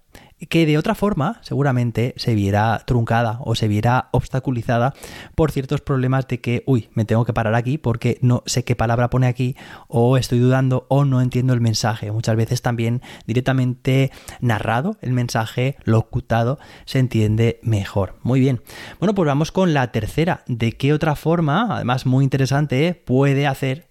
que 0.48 0.66
de 0.66 0.78
otra 0.78 0.94
forma 0.94 1.38
seguramente 1.42 2.14
se 2.16 2.34
viera 2.34 2.82
truncada 2.86 3.38
o 3.42 3.54
se 3.54 3.68
viera 3.68 4.08
obstaculizada 4.12 4.94
por 5.34 5.52
ciertos 5.52 5.80
problemas 5.80 6.26
de 6.28 6.40
que, 6.40 6.62
uy, 6.66 6.88
me 6.94 7.04
tengo 7.04 7.24
que 7.24 7.32
parar 7.32 7.54
aquí 7.54 7.78
porque 7.78 8.18
no 8.22 8.42
sé 8.46 8.64
qué 8.64 8.74
palabra 8.74 9.10
pone 9.10 9.26
aquí 9.26 9.56
o 9.88 10.16
estoy 10.16 10.38
dudando 10.38 10.86
o 10.88 11.04
no 11.04 11.20
entiendo 11.20 11.52
el 11.52 11.60
mensaje. 11.60 12.10
Muchas 12.10 12.36
veces 12.36 12.62
también 12.62 13.02
directamente 13.26 14.10
narrado 14.40 14.96
el 15.00 15.12
mensaje, 15.12 15.76
locutado, 15.84 16.58
se 16.84 16.98
entiende 16.98 17.60
mejor. 17.62 18.16
Muy 18.22 18.40
bien. 18.40 18.62
Bueno, 18.98 19.14
pues 19.14 19.26
vamos 19.26 19.52
con 19.52 19.74
la 19.74 19.92
tercera. 19.92 20.42
¿De 20.46 20.72
qué 20.72 20.92
otra 20.92 21.16
forma, 21.16 21.68
además 21.70 22.06
muy 22.06 22.24
interesante, 22.24 22.94
puede 22.94 23.46
hacer 23.46 23.89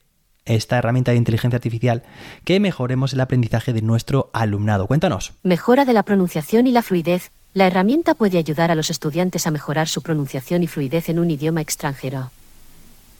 esta 0.55 0.77
herramienta 0.77 1.11
de 1.11 1.17
inteligencia 1.17 1.57
artificial 1.57 2.03
que 2.43 2.59
mejoremos 2.59 3.13
el 3.13 3.21
aprendizaje 3.21 3.73
de 3.73 3.81
nuestro 3.81 4.29
alumnado. 4.33 4.87
Cuéntanos. 4.87 5.33
Mejora 5.43 5.85
de 5.85 5.93
la 5.93 6.03
pronunciación 6.03 6.67
y 6.67 6.71
la 6.71 6.81
fluidez. 6.81 7.31
La 7.53 7.67
herramienta 7.67 8.13
puede 8.13 8.37
ayudar 8.37 8.71
a 8.71 8.75
los 8.75 8.89
estudiantes 8.89 9.47
a 9.47 9.51
mejorar 9.51 9.87
su 9.87 10.01
pronunciación 10.01 10.63
y 10.63 10.67
fluidez 10.67 11.09
en 11.09 11.19
un 11.19 11.31
idioma 11.31 11.61
extranjero. 11.61 12.31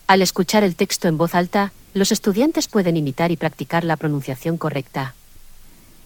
Al 0.08 0.22
escuchar 0.22 0.64
el 0.64 0.76
texto 0.76 1.08
en 1.08 1.18
voz 1.18 1.36
alta, 1.36 1.72
los 1.94 2.12
estudiantes 2.12 2.68
pueden 2.68 2.98
imitar 2.98 3.32
y 3.32 3.38
practicar 3.38 3.84
la 3.84 3.98
pronunciación 3.98 4.58
correcta. 4.58 5.14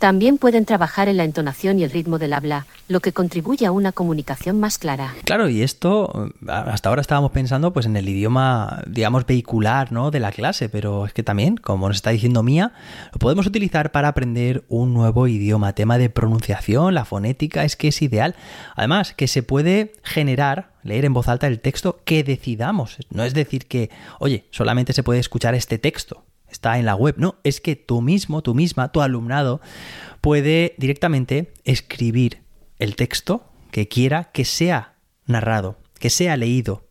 También 0.04 0.38
pueden 0.38 0.66
trabajar 0.66 1.08
en 1.08 1.16
la 1.16 1.24
entonación 1.24 1.80
y 1.80 1.86
el 1.86 1.90
ritmo 1.90 2.20
del 2.20 2.34
habla, 2.34 2.66
lo 2.90 3.00
que 3.00 3.14
contribuye 3.14 3.66
a 3.66 3.72
una 3.72 3.94
comunicación 3.94 4.60
más 4.60 4.78
clara. 4.78 5.14
Claro, 5.24 5.48
y 5.48 5.62
esto 5.62 6.30
hasta 6.46 6.90
ahora 6.90 7.00
estábamos 7.00 7.32
pensando 7.32 7.72
pues 7.72 7.86
en 7.86 7.96
el 7.96 8.10
idioma, 8.10 8.84
digamos, 8.86 9.26
vehicular, 9.26 9.94
¿no? 9.94 10.12
de 10.12 10.20
la 10.20 10.34
clase, 10.34 10.68
pero 10.68 11.06
es 11.06 11.14
que 11.14 11.24
también, 11.24 11.56
como 11.56 11.88
nos 11.88 11.96
está 11.96 12.10
diciendo 12.10 12.44
Mía, 12.44 12.74
lo 13.14 13.20
podemos 13.20 13.48
utilizar 13.48 13.94
para 13.94 14.10
aprender 14.10 14.66
un 14.68 14.94
nuevo 14.94 15.26
idioma, 15.26 15.72
tema 15.72 15.98
de 15.98 16.10
pronunciación, 16.10 16.94
la 16.94 17.06
fonética, 17.06 17.64
es 17.64 17.78
que 17.78 17.88
es 17.88 18.02
ideal. 18.02 18.36
Además, 18.76 19.14
que 19.14 19.30
se 19.30 19.42
puede 19.42 19.94
generar 20.04 20.74
leer 20.84 21.06
en 21.06 21.14
voz 21.14 21.30
alta 21.30 21.48
el 21.48 21.62
texto 21.62 22.02
que 22.04 22.26
decidamos. 22.26 22.98
No 23.10 23.24
es 23.24 23.34
decir 23.34 23.68
que, 23.68 23.90
oye, 24.20 24.48
solamente 24.52 24.92
se 24.92 25.02
puede 25.02 25.22
escuchar 25.22 25.56
este 25.56 25.78
texto 25.78 26.26
está 26.54 26.80
en 26.80 26.86
la 26.86 26.96
web. 26.96 27.16
No, 27.18 27.36
es 27.44 27.60
que 27.62 27.76
tú 27.76 28.02
mismo, 28.02 28.42
tú 28.42 28.54
misma, 28.54 28.92
tu 28.92 29.02
alumnado 29.02 29.62
puede 30.22 30.76
directamente 30.78 31.54
escribir 31.66 32.42
el 32.80 32.96
texto 32.96 33.46
que 33.72 33.88
quiera 33.88 34.32
que 34.32 34.46
sea 34.46 34.96
narrado, 35.26 35.78
que 36.00 36.10
sea 36.10 36.38
leído. 36.38 36.84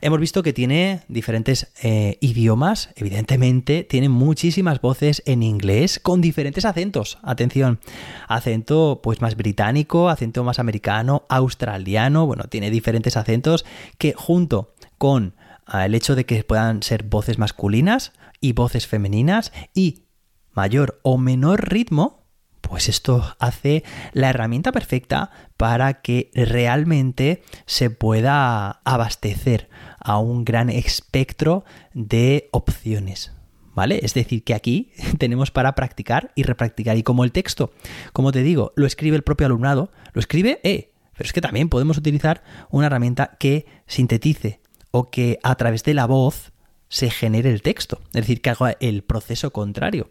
Hemos 0.00 0.20
visto 0.20 0.44
que 0.44 0.52
tiene 0.52 1.00
diferentes 1.08 1.72
eh, 1.82 2.18
idiomas, 2.20 2.90
evidentemente, 2.94 3.82
tiene 3.82 4.08
muchísimas 4.08 4.80
voces 4.80 5.22
en 5.26 5.42
inglés 5.42 5.98
con 6.00 6.20
diferentes 6.20 6.64
acentos. 6.64 7.18
Atención, 7.22 7.80
acento 8.28 9.00
pues 9.02 9.20
más 9.20 9.36
británico, 9.36 10.08
acento 10.08 10.44
más 10.44 10.60
americano, 10.60 11.24
australiano, 11.28 12.26
bueno, 12.26 12.44
tiene 12.44 12.70
diferentes 12.70 13.16
acentos 13.16 13.64
que 13.98 14.12
junto 14.12 14.72
con 14.98 15.34
el 15.72 15.94
hecho 15.94 16.14
de 16.14 16.26
que 16.26 16.44
puedan 16.44 16.82
ser 16.82 17.02
voces 17.02 17.38
masculinas, 17.38 18.12
y 18.40 18.52
voces 18.52 18.86
femeninas 18.86 19.52
y 19.74 20.04
mayor 20.52 21.00
o 21.02 21.18
menor 21.18 21.68
ritmo, 21.70 22.26
pues 22.60 22.88
esto 22.88 23.24
hace 23.38 23.84
la 24.12 24.30
herramienta 24.30 24.72
perfecta 24.72 25.30
para 25.56 26.02
que 26.02 26.30
realmente 26.34 27.42
se 27.66 27.90
pueda 27.90 28.80
abastecer 28.84 29.68
a 29.98 30.18
un 30.18 30.44
gran 30.44 30.68
espectro 30.70 31.64
de 31.94 32.48
opciones. 32.52 33.32
¿Vale? 33.74 34.00
Es 34.02 34.12
decir, 34.12 34.42
que 34.42 34.54
aquí 34.54 34.90
tenemos 35.18 35.52
para 35.52 35.76
practicar 35.76 36.32
y 36.34 36.42
repracticar. 36.42 36.96
Y 36.96 37.04
como 37.04 37.22
el 37.22 37.30
texto, 37.30 37.70
como 38.12 38.32
te 38.32 38.42
digo, 38.42 38.72
lo 38.74 38.86
escribe 38.86 39.16
el 39.16 39.22
propio 39.22 39.46
alumnado, 39.46 39.92
lo 40.14 40.20
escribe, 40.20 40.60
eh, 40.64 40.90
pero 41.12 41.26
es 41.26 41.32
que 41.32 41.40
también 41.40 41.68
podemos 41.68 41.96
utilizar 41.96 42.42
una 42.70 42.86
herramienta 42.86 43.36
que 43.38 43.66
sintetice 43.86 44.60
o 44.90 45.10
que 45.10 45.38
a 45.42 45.54
través 45.54 45.82
de 45.84 45.94
la 45.94 46.06
voz 46.06 46.52
se 46.88 47.10
genere 47.10 47.50
el 47.50 47.62
texto, 47.62 48.00
es 48.08 48.22
decir, 48.22 48.40
que 48.40 48.50
haga 48.50 48.76
el 48.80 49.02
proceso 49.02 49.52
contrario. 49.52 50.10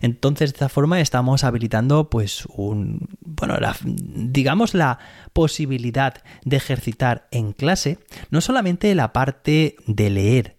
Entonces, 0.00 0.52
de 0.52 0.56
esta 0.56 0.68
forma 0.68 1.00
estamos 1.00 1.44
habilitando, 1.44 2.08
pues, 2.08 2.46
un, 2.46 3.08
bueno, 3.20 3.56
digamos 3.84 4.74
la 4.74 4.98
posibilidad 5.32 6.22
de 6.44 6.56
ejercitar 6.56 7.28
en 7.30 7.52
clase 7.52 7.98
no 8.30 8.40
solamente 8.40 8.94
la 8.94 9.12
parte 9.12 9.76
de 9.86 10.10
leer, 10.10 10.56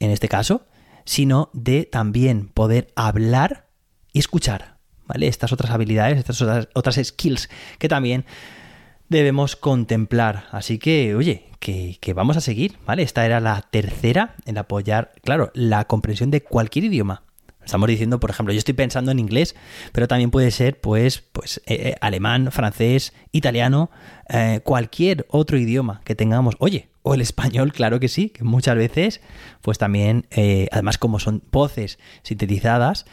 en 0.00 0.10
este 0.10 0.28
caso, 0.28 0.66
sino 1.04 1.50
de 1.52 1.84
también 1.84 2.48
poder 2.48 2.92
hablar 2.96 3.68
y 4.12 4.18
escuchar, 4.18 4.78
¿vale? 5.06 5.28
Estas 5.28 5.52
otras 5.52 5.70
habilidades, 5.70 6.18
estas 6.18 6.40
otras, 6.42 6.68
otras 6.74 7.00
skills 7.02 7.48
que 7.78 7.88
también 7.88 8.24
debemos 9.08 9.56
contemplar. 9.56 10.44
Así 10.52 10.78
que, 10.78 11.14
oye, 11.14 11.50
que, 11.58 12.12
vamos 12.14 12.36
a 12.36 12.40
seguir, 12.40 12.76
¿vale? 12.86 13.02
Esta 13.02 13.24
era 13.24 13.40
la 13.40 13.62
tercera 13.62 14.34
en 14.44 14.58
apoyar, 14.58 15.12
claro, 15.22 15.50
la 15.54 15.86
comprensión 15.86 16.30
de 16.30 16.42
cualquier 16.42 16.86
idioma. 16.86 17.22
Estamos 17.64 17.88
diciendo, 17.88 18.20
por 18.20 18.30
ejemplo, 18.30 18.52
yo 18.52 18.58
estoy 18.58 18.74
pensando 18.74 19.10
en 19.10 19.18
inglés, 19.18 19.54
pero 19.92 20.06
también 20.06 20.30
puede 20.30 20.50
ser, 20.50 20.80
pues, 20.80 21.22
pues 21.32 21.58
eh, 21.66 21.74
eh, 21.74 21.94
alemán, 22.00 22.50
francés, 22.52 23.12
italiano, 23.32 23.90
eh, 24.28 24.60
cualquier 24.62 25.26
otro 25.30 25.56
idioma 25.56 26.02
que 26.04 26.14
tengamos. 26.14 26.56
Oye, 26.58 26.88
o 27.02 27.14
el 27.14 27.20
español, 27.20 27.72
claro 27.72 28.00
que 28.00 28.08
sí, 28.08 28.30
que 28.30 28.44
muchas 28.44 28.76
veces, 28.76 29.20
pues 29.60 29.76
también, 29.76 30.26
además 30.72 30.96
como 30.96 31.18
son 31.18 31.42
voces 31.52 31.98
sintetizadas, 32.22 33.04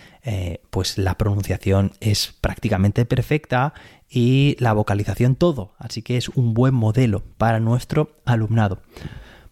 pues 0.70 0.98
la 0.98 1.17
pronunciación 1.17 1.91
es 2.00 2.34
prácticamente 2.39 3.03
perfecta 3.03 3.74
y 4.10 4.55
la 4.60 4.72
vocalización 4.72 5.36
todo. 5.36 5.74
Así 5.77 6.03
que 6.03 6.15
es 6.15 6.29
un 6.29 6.53
buen 6.53 6.74
modelo 6.74 7.22
para 7.38 7.60
nuestro 7.60 8.22
alumnado. 8.24 8.81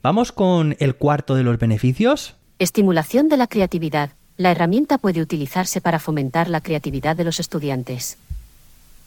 Vamos 0.01 0.32
con 0.32 0.77
el 0.79 0.96
cuarto 0.96 1.36
de 1.36 1.44
los 1.44 1.58
beneficios. 1.58 2.38
Estimulación 2.60 3.27
de 3.27 3.36
la 3.36 3.48
creatividad 3.48 4.12
la 4.39 4.51
herramienta 4.51 4.98
puede 4.98 5.22
utilizarse 5.22 5.81
para 5.81 6.00
fomentar 6.00 6.50
la 6.50 6.62
creatividad 6.62 7.17
de 7.17 7.25
los 7.25 7.41
estudiantes. 7.41 8.17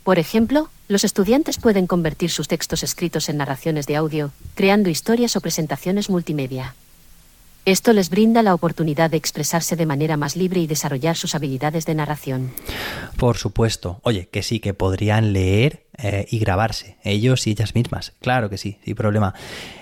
Por 0.05 0.19
ejemplo, 0.19 0.69
los 0.89 1.05
estudiantes 1.05 1.57
pueden 1.57 1.87
convertir 1.87 2.29
sus 2.29 2.49
textos 2.49 2.83
escritos 2.83 3.31
en 3.31 3.39
narraciones 3.39 3.87
de 3.87 3.97
audio, 3.97 4.31
creando 4.55 4.91
historias 4.91 5.35
o 5.35 5.41
presentaciones 5.41 6.11
multimedia. 6.11 6.75
Esto 7.65 7.95
les 7.95 8.11
brinda 8.11 8.43
la 8.43 8.53
oportunidad 8.53 9.09
de 9.09 9.17
expresarse 9.17 9.75
de 9.75 9.87
manera 9.87 10.19
más 10.19 10.37
libre 10.37 10.61
y 10.61 10.67
desarrollar 10.67 11.17
sus 11.17 11.35
habilidades 11.35 11.87
de 11.87 11.95
narración. 11.95 12.51
Por 13.17 13.39
supuesto. 13.39 14.01
Oye, 14.03 14.29
que 14.31 14.43
sí, 14.43 14.61
que 14.61 14.75
podrían 14.75 15.33
leer 15.33 15.87
eh, 15.97 16.27
y 16.31 16.41
grabarse, 16.41 16.99
ellos 17.05 17.47
y 17.47 17.53
ellas 17.53 17.75
mismas. 17.75 18.13
Claro 18.21 18.51
que 18.51 18.59
sí, 18.59 18.77
sin 18.85 18.97
problema. 18.97 19.33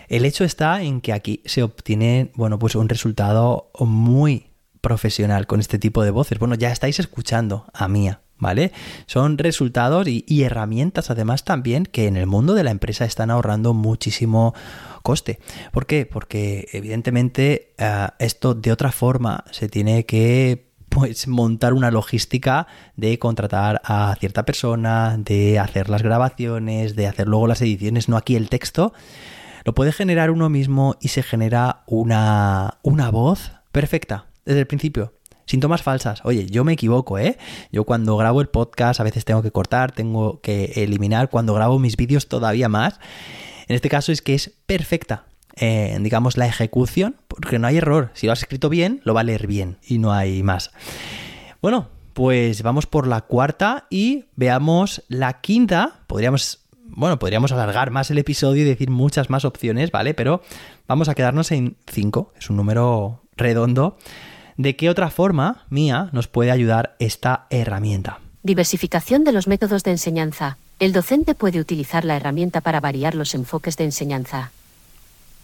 El 0.09 0.25
hecho 0.27 0.45
está 0.45 0.83
en 0.83 1.01
que 1.01 1.13
aquí 1.13 1.41
se 1.45 1.65
obtiene, 1.65 2.31
bueno, 2.35 2.59
pues 2.61 2.77
un 2.77 2.89
resultado 2.89 3.71
muy 3.81 4.50
profesional 4.81 5.47
con 5.47 5.61
este 5.61 5.79
tipo 5.79 6.03
de 6.05 6.11
voces. 6.11 6.39
Bueno, 6.39 6.55
ya 6.55 6.71
estáis 6.71 6.99
escuchando 6.99 7.67
a 7.73 7.89
Mía, 7.89 8.21
¿vale? 8.39 8.73
Son 9.07 9.39
resultados 9.39 10.07
y, 10.09 10.43
herramientas 10.43 11.11
además 11.11 11.45
también 11.45 11.85
que 11.85 12.07
en 12.07 12.17
el 12.17 12.27
mundo 12.27 12.55
de 12.55 12.65
la 12.65 12.71
empresa 12.71 13.05
están 13.05 13.31
ahorrando 13.31 13.75
muchísimo 13.75 14.55
coste. 15.03 15.39
¿Por 15.73 15.87
qué? 15.87 16.07
Porque 16.07 16.69
evidentemente 16.73 17.75
eh, 17.79 18.09
esto 18.19 18.55
de 18.55 18.73
otra 18.73 18.93
forma 18.93 19.45
se 19.51 19.69
tiene 19.69 20.07
que 20.07 20.71
pues 20.91 21.29
montar 21.29 21.73
una 21.73 21.91
logística 21.91 22.67
de 22.97 23.19
contratar 23.19 23.81
a 23.85 24.15
cierta 24.19 24.45
persona, 24.45 25.17
de 25.17 25.59
hacer 25.59 25.89
las 25.89 26.03
grabaciones, 26.03 26.97
de 26.97 27.07
hacer 27.07 27.29
luego 27.29 27.47
las 27.47 27.63
ediciones, 27.63 28.09
no 28.09 28.17
aquí 28.17 28.35
el 28.35 28.49
texto. 28.49 28.93
Lo 29.65 29.73
puede 29.73 29.93
generar 29.93 30.31
uno 30.31 30.49
mismo 30.49 30.97
y 31.01 31.09
se 31.09 31.23
genera 31.23 31.85
una, 31.87 32.79
una 32.83 33.11
voz 33.11 33.53
perfecta, 33.73 34.27
desde 34.51 34.61
el 34.61 34.67
principio. 34.67 35.15
Síntomas 35.47 35.83
falsas. 35.83 36.21
Oye, 36.25 36.47
yo 36.47 36.65
me 36.65 36.73
equivoco, 36.73 37.19
¿eh? 37.19 37.39
Yo 37.73 37.85
cuando 37.85 38.17
grabo 38.17 38.41
el 38.41 38.49
podcast 38.49 39.01
a 39.01 39.05
veces 39.05 39.25
tengo 39.25 39.43
que 39.43 39.51
cortar, 39.51 39.93
tengo 39.93 40.41
que 40.41 40.73
eliminar. 40.77 41.31
Cuando 41.31 41.55
grabo 41.55 41.79
mis 41.79 41.97
vídeos 41.97 42.29
todavía 42.29 42.69
más. 42.69 43.01
En 43.67 43.77
este 43.77 43.89
caso 43.89 44.13
es 44.13 44.23
que 44.23 44.35
es 44.35 44.53
perfecta. 44.67 45.25
Eh, 45.57 45.97
digamos, 46.01 46.37
la 46.37 46.47
ejecución, 46.47 47.17
porque 47.29 47.59
no 47.59 47.67
hay 47.67 47.79
error. 47.79 48.11
Si 48.15 48.27
lo 48.27 48.33
has 48.33 48.41
escrito 48.41 48.69
bien, 48.69 49.01
lo 49.05 49.15
va 49.15 49.21
a 49.21 49.25
leer 49.25 49.47
bien 49.47 49.79
y 49.87 49.99
no 49.99 50.13
hay 50.13 50.43
más. 50.43 50.71
Bueno, 51.61 51.89
pues 52.13 52.63
vamos 52.63 52.87
por 52.87 53.07
la 53.07 53.23
cuarta 53.23 53.87
y 53.91 54.27
veamos 54.37 55.03
la 55.09 55.41
quinta. 55.41 56.01
Podríamos, 56.07 56.61
bueno, 56.85 57.19
podríamos 57.19 57.53
alargar 57.53 57.91
más 57.91 58.11
el 58.11 58.19
episodio 58.19 58.63
y 58.63 58.67
decir 58.67 58.91
muchas 58.91 59.31
más 59.31 59.45
opciones, 59.45 59.91
¿vale? 59.91 60.15
Pero 60.15 60.43
vamos 60.87 61.09
a 61.09 61.15
quedarnos 61.15 61.51
en 61.53 61.77
cinco. 61.87 62.33
Es 62.37 62.51
un 62.51 62.57
número 62.57 63.23
redondo 63.37 63.97
¿De 64.61 64.77
qué 64.77 64.91
otra 64.91 65.09
forma, 65.09 65.65
Mía, 65.71 66.11
nos 66.13 66.29
puede 66.29 66.51
ayudar 66.51 66.95
esta 66.99 67.47
herramienta? 67.49 68.19
Diversificación 68.43 69.25
de 69.25 69.33
los 69.33 69.49
métodos 69.49 69.85
de 69.85 69.93
enseñanza. 69.93 70.59
El 70.79 70.93
docente 70.93 71.35
puede 71.35 71.61
utilizar 71.61 72.05
la 72.05 72.17
herramienta 72.17 72.61
para 72.61 72.79
variar 72.79 73.15
los 73.15 73.35
enfoques 73.35 73.79
de 73.79 73.85
enseñanza. 73.85 74.51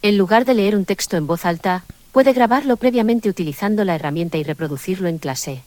En 0.03 0.19
lugar 0.19 0.45
de 0.45 0.53
leer 0.53 0.77
un 0.77 0.85
texto 0.85 1.17
en 1.17 1.27
voz 1.27 1.47
alta, 1.47 1.85
puede 2.13 2.35
grabarlo 2.35 2.77
previamente 2.77 3.31
utilizando 3.31 3.87
la 3.87 3.95
herramienta 3.95 4.37
y 4.37 4.43
reproducirlo 4.43 5.09
en 5.09 5.17
clase. 5.17 5.63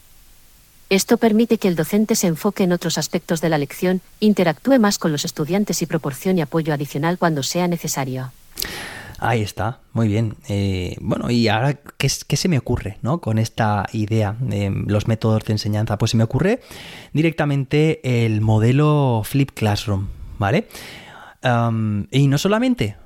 Esto 0.88 1.16
permite 1.16 1.58
que 1.58 1.66
el 1.66 1.74
docente 1.74 2.14
se 2.14 2.28
enfoque 2.28 2.62
en 2.62 2.70
otros 2.70 2.98
aspectos 2.98 3.40
de 3.40 3.48
la 3.48 3.58
lección, 3.58 4.00
interactúe 4.20 4.78
más 4.78 4.96
con 4.96 5.10
los 5.10 5.24
estudiantes 5.24 5.82
y 5.82 5.86
proporcione 5.86 6.42
apoyo 6.42 6.72
adicional 6.72 7.18
cuando 7.18 7.42
sea 7.42 7.66
necesario. 7.66 8.30
Ahí 9.22 9.42
está, 9.42 9.80
muy 9.92 10.08
bien. 10.08 10.36
Eh, 10.48 10.96
bueno, 10.98 11.30
y 11.30 11.46
ahora, 11.48 11.78
¿qué, 11.98 12.08
se 12.08 12.48
me 12.48 12.56
ocurre 12.56 12.96
¿no? 13.02 13.20
con 13.20 13.38
esta 13.38 13.86
idea 13.92 14.34
de 14.40 14.70
los 14.86 15.08
métodos 15.08 15.44
de 15.44 15.52
enseñanza? 15.52 15.98
Pues 15.98 16.12
se 16.12 16.16
me 16.16 16.24
ocurre 16.24 16.60
directamente 17.12 18.24
el 18.24 18.40
modelo 18.40 19.20
Flip 19.22 19.50
Classroom, 19.50 20.08
¿vale? 20.38 20.66
y 22.10 22.26
no 22.26 22.36
solamente 22.36 22.96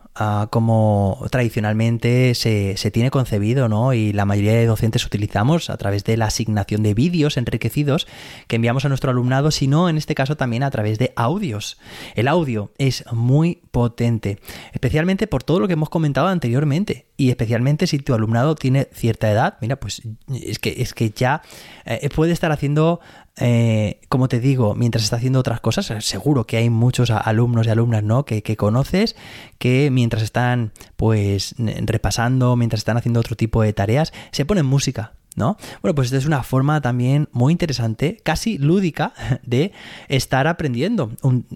como 0.51 1.27
tradicionalmente 1.31 2.35
se, 2.35 2.91
tiene 2.93 3.11
concebido, 3.11 3.69
¿no? 3.69 3.93
Y 3.95 4.13
la 4.13 4.25
mayoría 4.25 4.53
de 4.53 4.67
docentes 4.67 5.05
utilizamos 5.05 5.71
a 5.71 5.77
través 5.77 6.05
de 6.05 6.17
la 6.17 6.27
asignación 6.27 6.85
de 6.85 6.95
vídeos 6.95 7.37
enriquecidos 7.37 8.07
que 8.47 8.57
enviamos 8.57 8.85
a 8.85 8.89
nuestro 8.89 9.11
alumnado, 9.11 9.51
sino 9.51 9.89
en 9.89 9.97
este 9.97 10.15
caso 10.15 10.37
también 10.37 10.63
a 10.63 10.71
través 10.71 10.99
de 10.99 11.13
audios. 11.17 11.79
El 12.15 12.29
audio 12.29 12.71
es 12.79 13.05
muy 13.13 13.63
potente, 13.73 14.39
especialmente 14.73 15.27
por 15.27 15.43
todo 15.43 15.59
lo 15.59 15.67
que 15.67 15.73
hemos 15.73 15.91
comentado 15.91 16.29
anteriormente 16.29 17.07
y 17.17 17.31
especialmente 17.31 17.89
si 17.89 17.99
tu 17.99 18.15
alumnado 18.15 18.55
tiene 18.55 18.89
cierta 18.93 19.31
edad, 19.31 19.57
mira, 19.61 19.77
pues 19.77 20.03
es 20.33 20.61
que, 20.61 20.77
es 20.79 20.95
que 20.95 21.11
ya 21.11 21.43
eh, 21.85 22.09
puede 22.11 22.33
estar 22.33 22.53
haciendo 22.53 23.01
eh, 23.37 24.01
como 24.09 24.29
te 24.29 24.39
digo, 24.39 24.75
mientras 24.75 25.05
está 25.05 25.17
haciendo 25.17 25.41
otras 25.41 25.61
cosas, 25.61 25.91
eh, 25.91 26.01
seguro 26.01 26.47
que 26.47 26.57
hay 26.57 26.71
muchos 26.71 27.11
alumnos 27.11 27.67
y 27.67 27.71
alumnas, 27.71 28.05
¿no? 28.05 28.25
Que, 28.25 28.43
conoces 28.57 29.17
que 29.59 29.91
mientras 29.91 30.23
están, 30.23 30.73
pues, 30.97 31.57
repasando, 31.59 32.55
mientras 32.55 32.79
están 32.79 32.97
haciendo 32.97 33.21
otro 33.21 33.37
tipo 33.37 33.63
de 33.63 33.73
tareas, 33.73 34.13
se 34.31 34.45
ponen 34.45 34.67
música. 34.67 35.15
¿No? 35.37 35.57
Bueno, 35.83 35.97
pues 35.97 36.07
esta 36.07 36.19
es 36.19 36.27
una 36.27 36.45
forma 36.45 36.81
también 36.81 37.29
muy 37.33 37.51
interesante, 37.51 38.21
casi 38.23 38.57
lúdica, 38.57 39.15
de 39.43 39.73
estar 40.07 40.47
aprendiendo, 40.47 41.11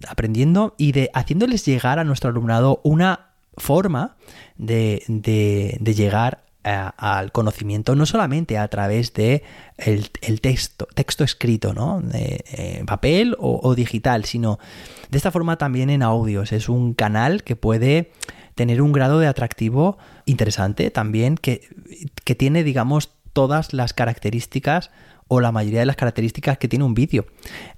aprendiendo 0.09 0.75
y 0.77 0.91
de 0.91 1.11
haciéndoles 1.15 1.65
llegar 1.65 2.01
a 2.01 2.05
nuestro 2.05 2.31
alumnado 2.31 2.81
una 2.83 3.29
forma 3.57 4.17
de, 4.57 5.05
de, 5.07 5.77
de 5.79 5.95
llegar 5.95 6.48
al 6.65 7.33
conocimiento 7.33 7.95
no 7.95 8.05
solamente 8.05 8.59
a 8.59 8.69
través 8.69 9.15
de 9.15 9.43
el, 9.79 10.11
texto, 10.41 10.87
texto 10.95 11.25
escrito, 11.25 11.73
¿no? 11.73 12.03
Eh, 12.13 12.83
papel 12.87 13.37
o, 13.39 13.75
digital, 13.75 14.25
sino 14.25 14.59
de 15.09 15.17
esta 15.17 15.31
forma 15.31 15.57
también 15.57 15.89
en 15.89 16.03
audios. 16.03 16.53
Es 16.53 16.69
un 16.69 16.95
canal 16.95 17.43
que 17.43 17.57
puede 17.57 18.13
tener 18.55 18.83
un 18.83 18.93
grado 18.93 19.19
de 19.19 19.29
atractivo 19.29 19.99
interesante 20.27 20.91
también, 20.91 21.37
que, 21.37 21.69
que 22.25 22.35
tiene, 22.35 22.65
digamos, 22.65 23.13
todas 23.33 23.73
las 23.73 23.93
características 23.93 24.91
o 25.29 25.41
la 25.41 25.53
mayoría 25.53 25.81
de 25.81 25.87
las 25.87 25.97
características 25.97 26.59
que 26.59 26.69
tiene 26.69 26.85
un 26.85 26.95
vídeo. 26.95 27.27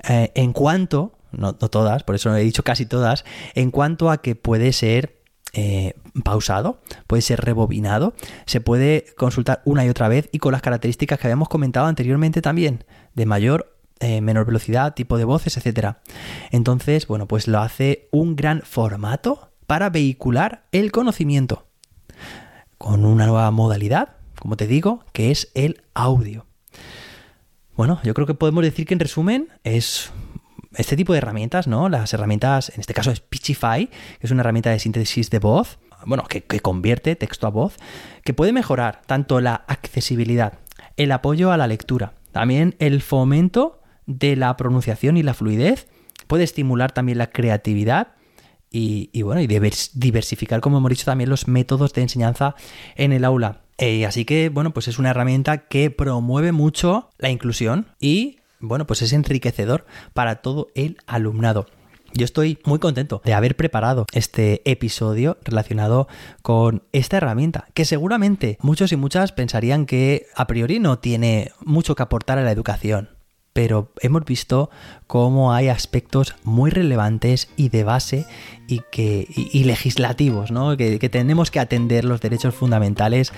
Eh, 0.09 0.33
en 0.35 0.53
cuanto, 0.53 1.19
no, 1.33 1.57
no 1.61 1.69
todas, 1.69 2.03
por 2.03 2.14
eso 2.14 2.35
he 2.35 2.43
dicho 2.43 2.62
casi 2.62 2.87
todas, 2.87 3.25
en 3.55 3.71
cuanto 3.71 4.11
a 4.11 4.23
que 4.23 4.35
puede 4.35 4.73
ser 4.73 5.19
eh, 5.53 5.95
pausado, 6.25 6.81
puede 7.07 7.23
ser 7.23 7.41
rebobinado, 7.41 8.15
se 8.47 8.61
puede 8.61 9.07
consultar 9.17 9.63
una 9.65 9.85
y 9.85 9.89
otra 9.89 10.09
vez 10.09 10.29
y 10.33 10.39
con 10.39 10.53
las 10.53 10.63
características 10.63 11.19
que 11.19 11.27
habíamos 11.27 11.49
comentado 11.49 11.87
anteriormente 11.87 12.41
también, 12.43 12.85
de 13.15 13.27
mayor, 13.27 13.77
eh, 14.01 14.21
menor 14.21 14.47
velocidad, 14.47 14.95
tipo 14.95 15.19
de 15.19 15.25
voces, 15.25 15.57
etc. 15.57 15.97
Entonces, 16.51 17.07
bueno, 17.07 17.27
pues 17.27 17.49
lo 17.49 17.59
hace 17.59 18.09
un 18.13 18.37
gran 18.37 18.63
formato 18.63 19.51
para 19.67 19.91
vehicular 19.91 20.65
el 20.73 20.93
conocimiento 20.93 21.67
con 22.79 23.05
una 23.05 23.27
nueva 23.27 23.51
modalidad, 23.51 24.17
como 24.39 24.57
te 24.57 24.67
digo, 24.67 25.05
que 25.13 25.31
es 25.31 25.51
el 25.55 25.83
audio. 25.95 26.47
Bueno, 27.77 28.01
yo 28.03 28.15
creo 28.15 28.27
que 28.27 28.35
podemos 28.35 28.63
decir 28.65 28.87
que 28.87 28.95
en 28.95 29.01
resumen 29.01 29.49
es 29.65 30.13
este 30.74 30.96
tipo 30.96 31.12
de 31.12 31.18
herramientas, 31.18 31.66
¿no? 31.66 31.88
Las 31.88 32.12
herramientas, 32.14 32.70
en 32.70 32.80
este 32.80 32.94
caso 32.94 33.14
Speechify, 33.14 33.87
que 33.87 34.26
es 34.26 34.30
una 34.30 34.40
herramienta 34.40 34.70
de 34.70 34.78
síntesis 34.78 35.30
de 35.30 35.38
voz, 35.38 35.78
bueno, 36.06 36.24
que, 36.28 36.42
convierte 36.61 37.16
texto 37.16 37.46
a 37.46 37.50
voz, 37.50 37.76
que 38.24 38.35
puede 38.35 38.52
mejorar 38.52 39.02
tanto 39.06 39.40
la 39.40 39.54
accesibilidad, 39.66 40.54
el 40.96 41.12
apoyo 41.12 41.52
a 41.52 41.56
la 41.56 41.66
lectura, 41.66 42.14
también 42.33 42.76
el 42.78 43.02
fomento 43.02 43.80
de 44.06 44.37
la 44.37 44.56
pronunciación 44.56 45.16
y 45.16 45.22
la 45.22 45.35
fluidez, 45.35 45.88
puede 46.26 46.44
estimular 46.44 46.92
también 46.92 47.18
la 47.18 47.30
creatividad 47.30 48.14
y, 48.72 49.22
bueno, 49.22 49.40
y 49.40 49.48
diversificar, 49.48 50.61
como 50.61 50.78
hemos 50.78 50.90
dicho, 50.90 51.04
también 51.04 51.28
los 51.28 51.48
métodos 51.48 51.92
de 51.92 52.02
enseñanza 52.02 52.54
en 52.94 53.12
el 53.12 53.24
aula. 53.24 53.62
Eh, 53.78 54.06
así 54.06 54.24
que, 54.24 54.48
bueno, 54.48 54.72
pues 54.72 54.87
es 54.87 55.00
una 55.00 55.11
herramienta 55.11 55.66
que 55.66 55.90
promueve 55.90 56.52
mucho 56.52 57.11
la 57.18 57.30
inclusión 57.30 57.88
y 57.98 58.39
bueno, 58.61 58.87
pues 58.87 59.03
es 59.03 59.12
enriquecedor 59.12 59.87
para 60.14 60.37
todo 60.37 60.68
el 60.75 60.99
alumnado. 61.07 61.66
Yo 62.12 62.25
estoy 62.25 62.59
muy 62.64 62.81
contento 62.81 63.23
de 63.25 63.35
haber 63.35 63.57
preparado 63.57 64.07
este 64.12 64.68
episodio 64.68 65.38
relacionado 65.44 66.09
con 66.42 66.83
esta 66.92 67.18
herramienta, 67.18 67.66
que 67.73 67.85
seguramente 67.85 68.59
muchos 68.61 68.90
y 68.92 68.96
muchas 68.96 69.33
pensarían 69.33 69.87
que 69.87 70.27
a 70.35 70.46
priori 70.46 70.81
no 70.81 70.99
tiene 70.99 71.53
mucho 71.64 71.94
que 71.94 72.03
aportar 72.03 72.38
a 72.38 72.42
la 72.42 72.51
educación 72.51 73.19
pero 73.53 73.93
hemos 74.01 74.25
visto 74.25 74.71
cómo 75.07 75.53
hay 75.53 75.69
aspectos 75.69 76.35
muy 76.45 76.71
relevantes 76.71 77.49
y 77.57 77.69
de 77.69 77.85
base 77.85 78.27
y, 78.69 78.83
que, 78.93 79.27
legislativos, 79.53 80.51
¿no? 80.51 80.77
que, 80.77 80.99
que 80.99 81.09
tenemos 81.09 81.51
que 81.51 81.61
atender 81.61 82.05
los 82.05 82.21
derechos 82.21 82.55
fundamentales 82.55 83.33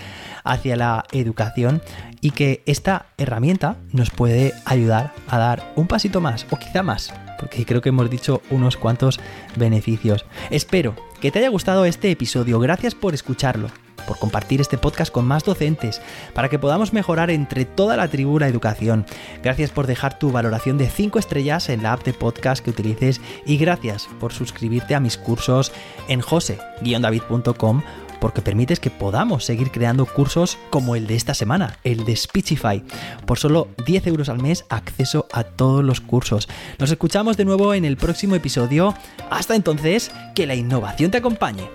hacia 0.44 0.76
la 0.76 1.04
educación 1.12 1.82
y 2.20 2.32
que 2.32 2.62
esta 2.66 3.06
herramienta 3.16 3.76
nos 3.92 4.10
puede 4.10 4.52
ayudar 4.64 5.14
a 5.28 5.38
dar 5.38 5.72
un 5.76 5.86
pasito 5.86 6.20
más 6.20 6.46
o 6.50 6.56
quizá 6.56 6.82
más, 6.82 7.12
porque 7.38 7.64
creo 7.64 7.80
que 7.80 7.88
hemos 7.88 8.10
dicho 8.10 8.42
unos 8.50 8.76
cuantos 8.76 9.18
beneficios. 9.56 10.26
Espero 10.50 10.94
que 11.20 11.30
te 11.30 11.38
haya 11.38 11.48
gustado 11.48 11.84
este 11.84 12.10
episodio, 12.10 12.60
gracias 12.60 12.94
por 12.94 13.14
escucharlo 13.14 13.68
por 14.06 14.18
compartir 14.18 14.60
este 14.60 14.78
podcast 14.78 15.12
con 15.12 15.26
más 15.26 15.44
docentes, 15.44 16.00
para 16.34 16.48
que 16.48 16.58
podamos 16.58 16.92
mejorar 16.92 17.30
entre 17.30 17.64
toda 17.64 17.96
la 17.96 18.08
tribuna 18.08 18.48
educación. 18.48 19.06
Gracias 19.42 19.70
por 19.70 19.86
dejar 19.86 20.18
tu 20.18 20.32
valoración 20.32 20.78
de 20.78 20.88
5 20.88 21.18
estrellas 21.18 21.68
en 21.68 21.82
la 21.82 21.92
app 21.92 22.04
de 22.04 22.12
podcast 22.12 22.64
que 22.64 22.70
utilices 22.70 23.20
y 23.46 23.56
gracias 23.56 24.08
por 24.20 24.32
suscribirte 24.32 24.94
a 24.94 25.00
mis 25.00 25.16
cursos 25.16 25.72
en 26.08 26.20
jose-david.com 26.20 27.82
porque 28.22 28.40
permites 28.40 28.78
que 28.78 28.90
podamos 28.90 29.44
seguir 29.44 29.72
creando 29.72 30.06
cursos 30.06 30.56
como 30.70 30.94
el 30.94 31.08
de 31.08 31.16
esta 31.16 31.34
semana, 31.34 31.80
el 31.82 32.04
de 32.04 32.14
Speechify. 32.14 32.84
Por 33.26 33.40
solo 33.40 33.66
10 33.84 34.06
euros 34.06 34.28
al 34.28 34.40
mes, 34.40 34.64
acceso 34.68 35.26
a 35.32 35.42
todos 35.42 35.82
los 35.84 36.00
cursos. 36.00 36.48
Nos 36.78 36.92
escuchamos 36.92 37.36
de 37.36 37.44
nuevo 37.44 37.74
en 37.74 37.84
el 37.84 37.96
próximo 37.96 38.36
episodio. 38.36 38.94
Hasta 39.28 39.56
entonces, 39.56 40.12
que 40.36 40.46
la 40.46 40.54
innovación 40.54 41.10
te 41.10 41.18
acompañe. 41.18 41.68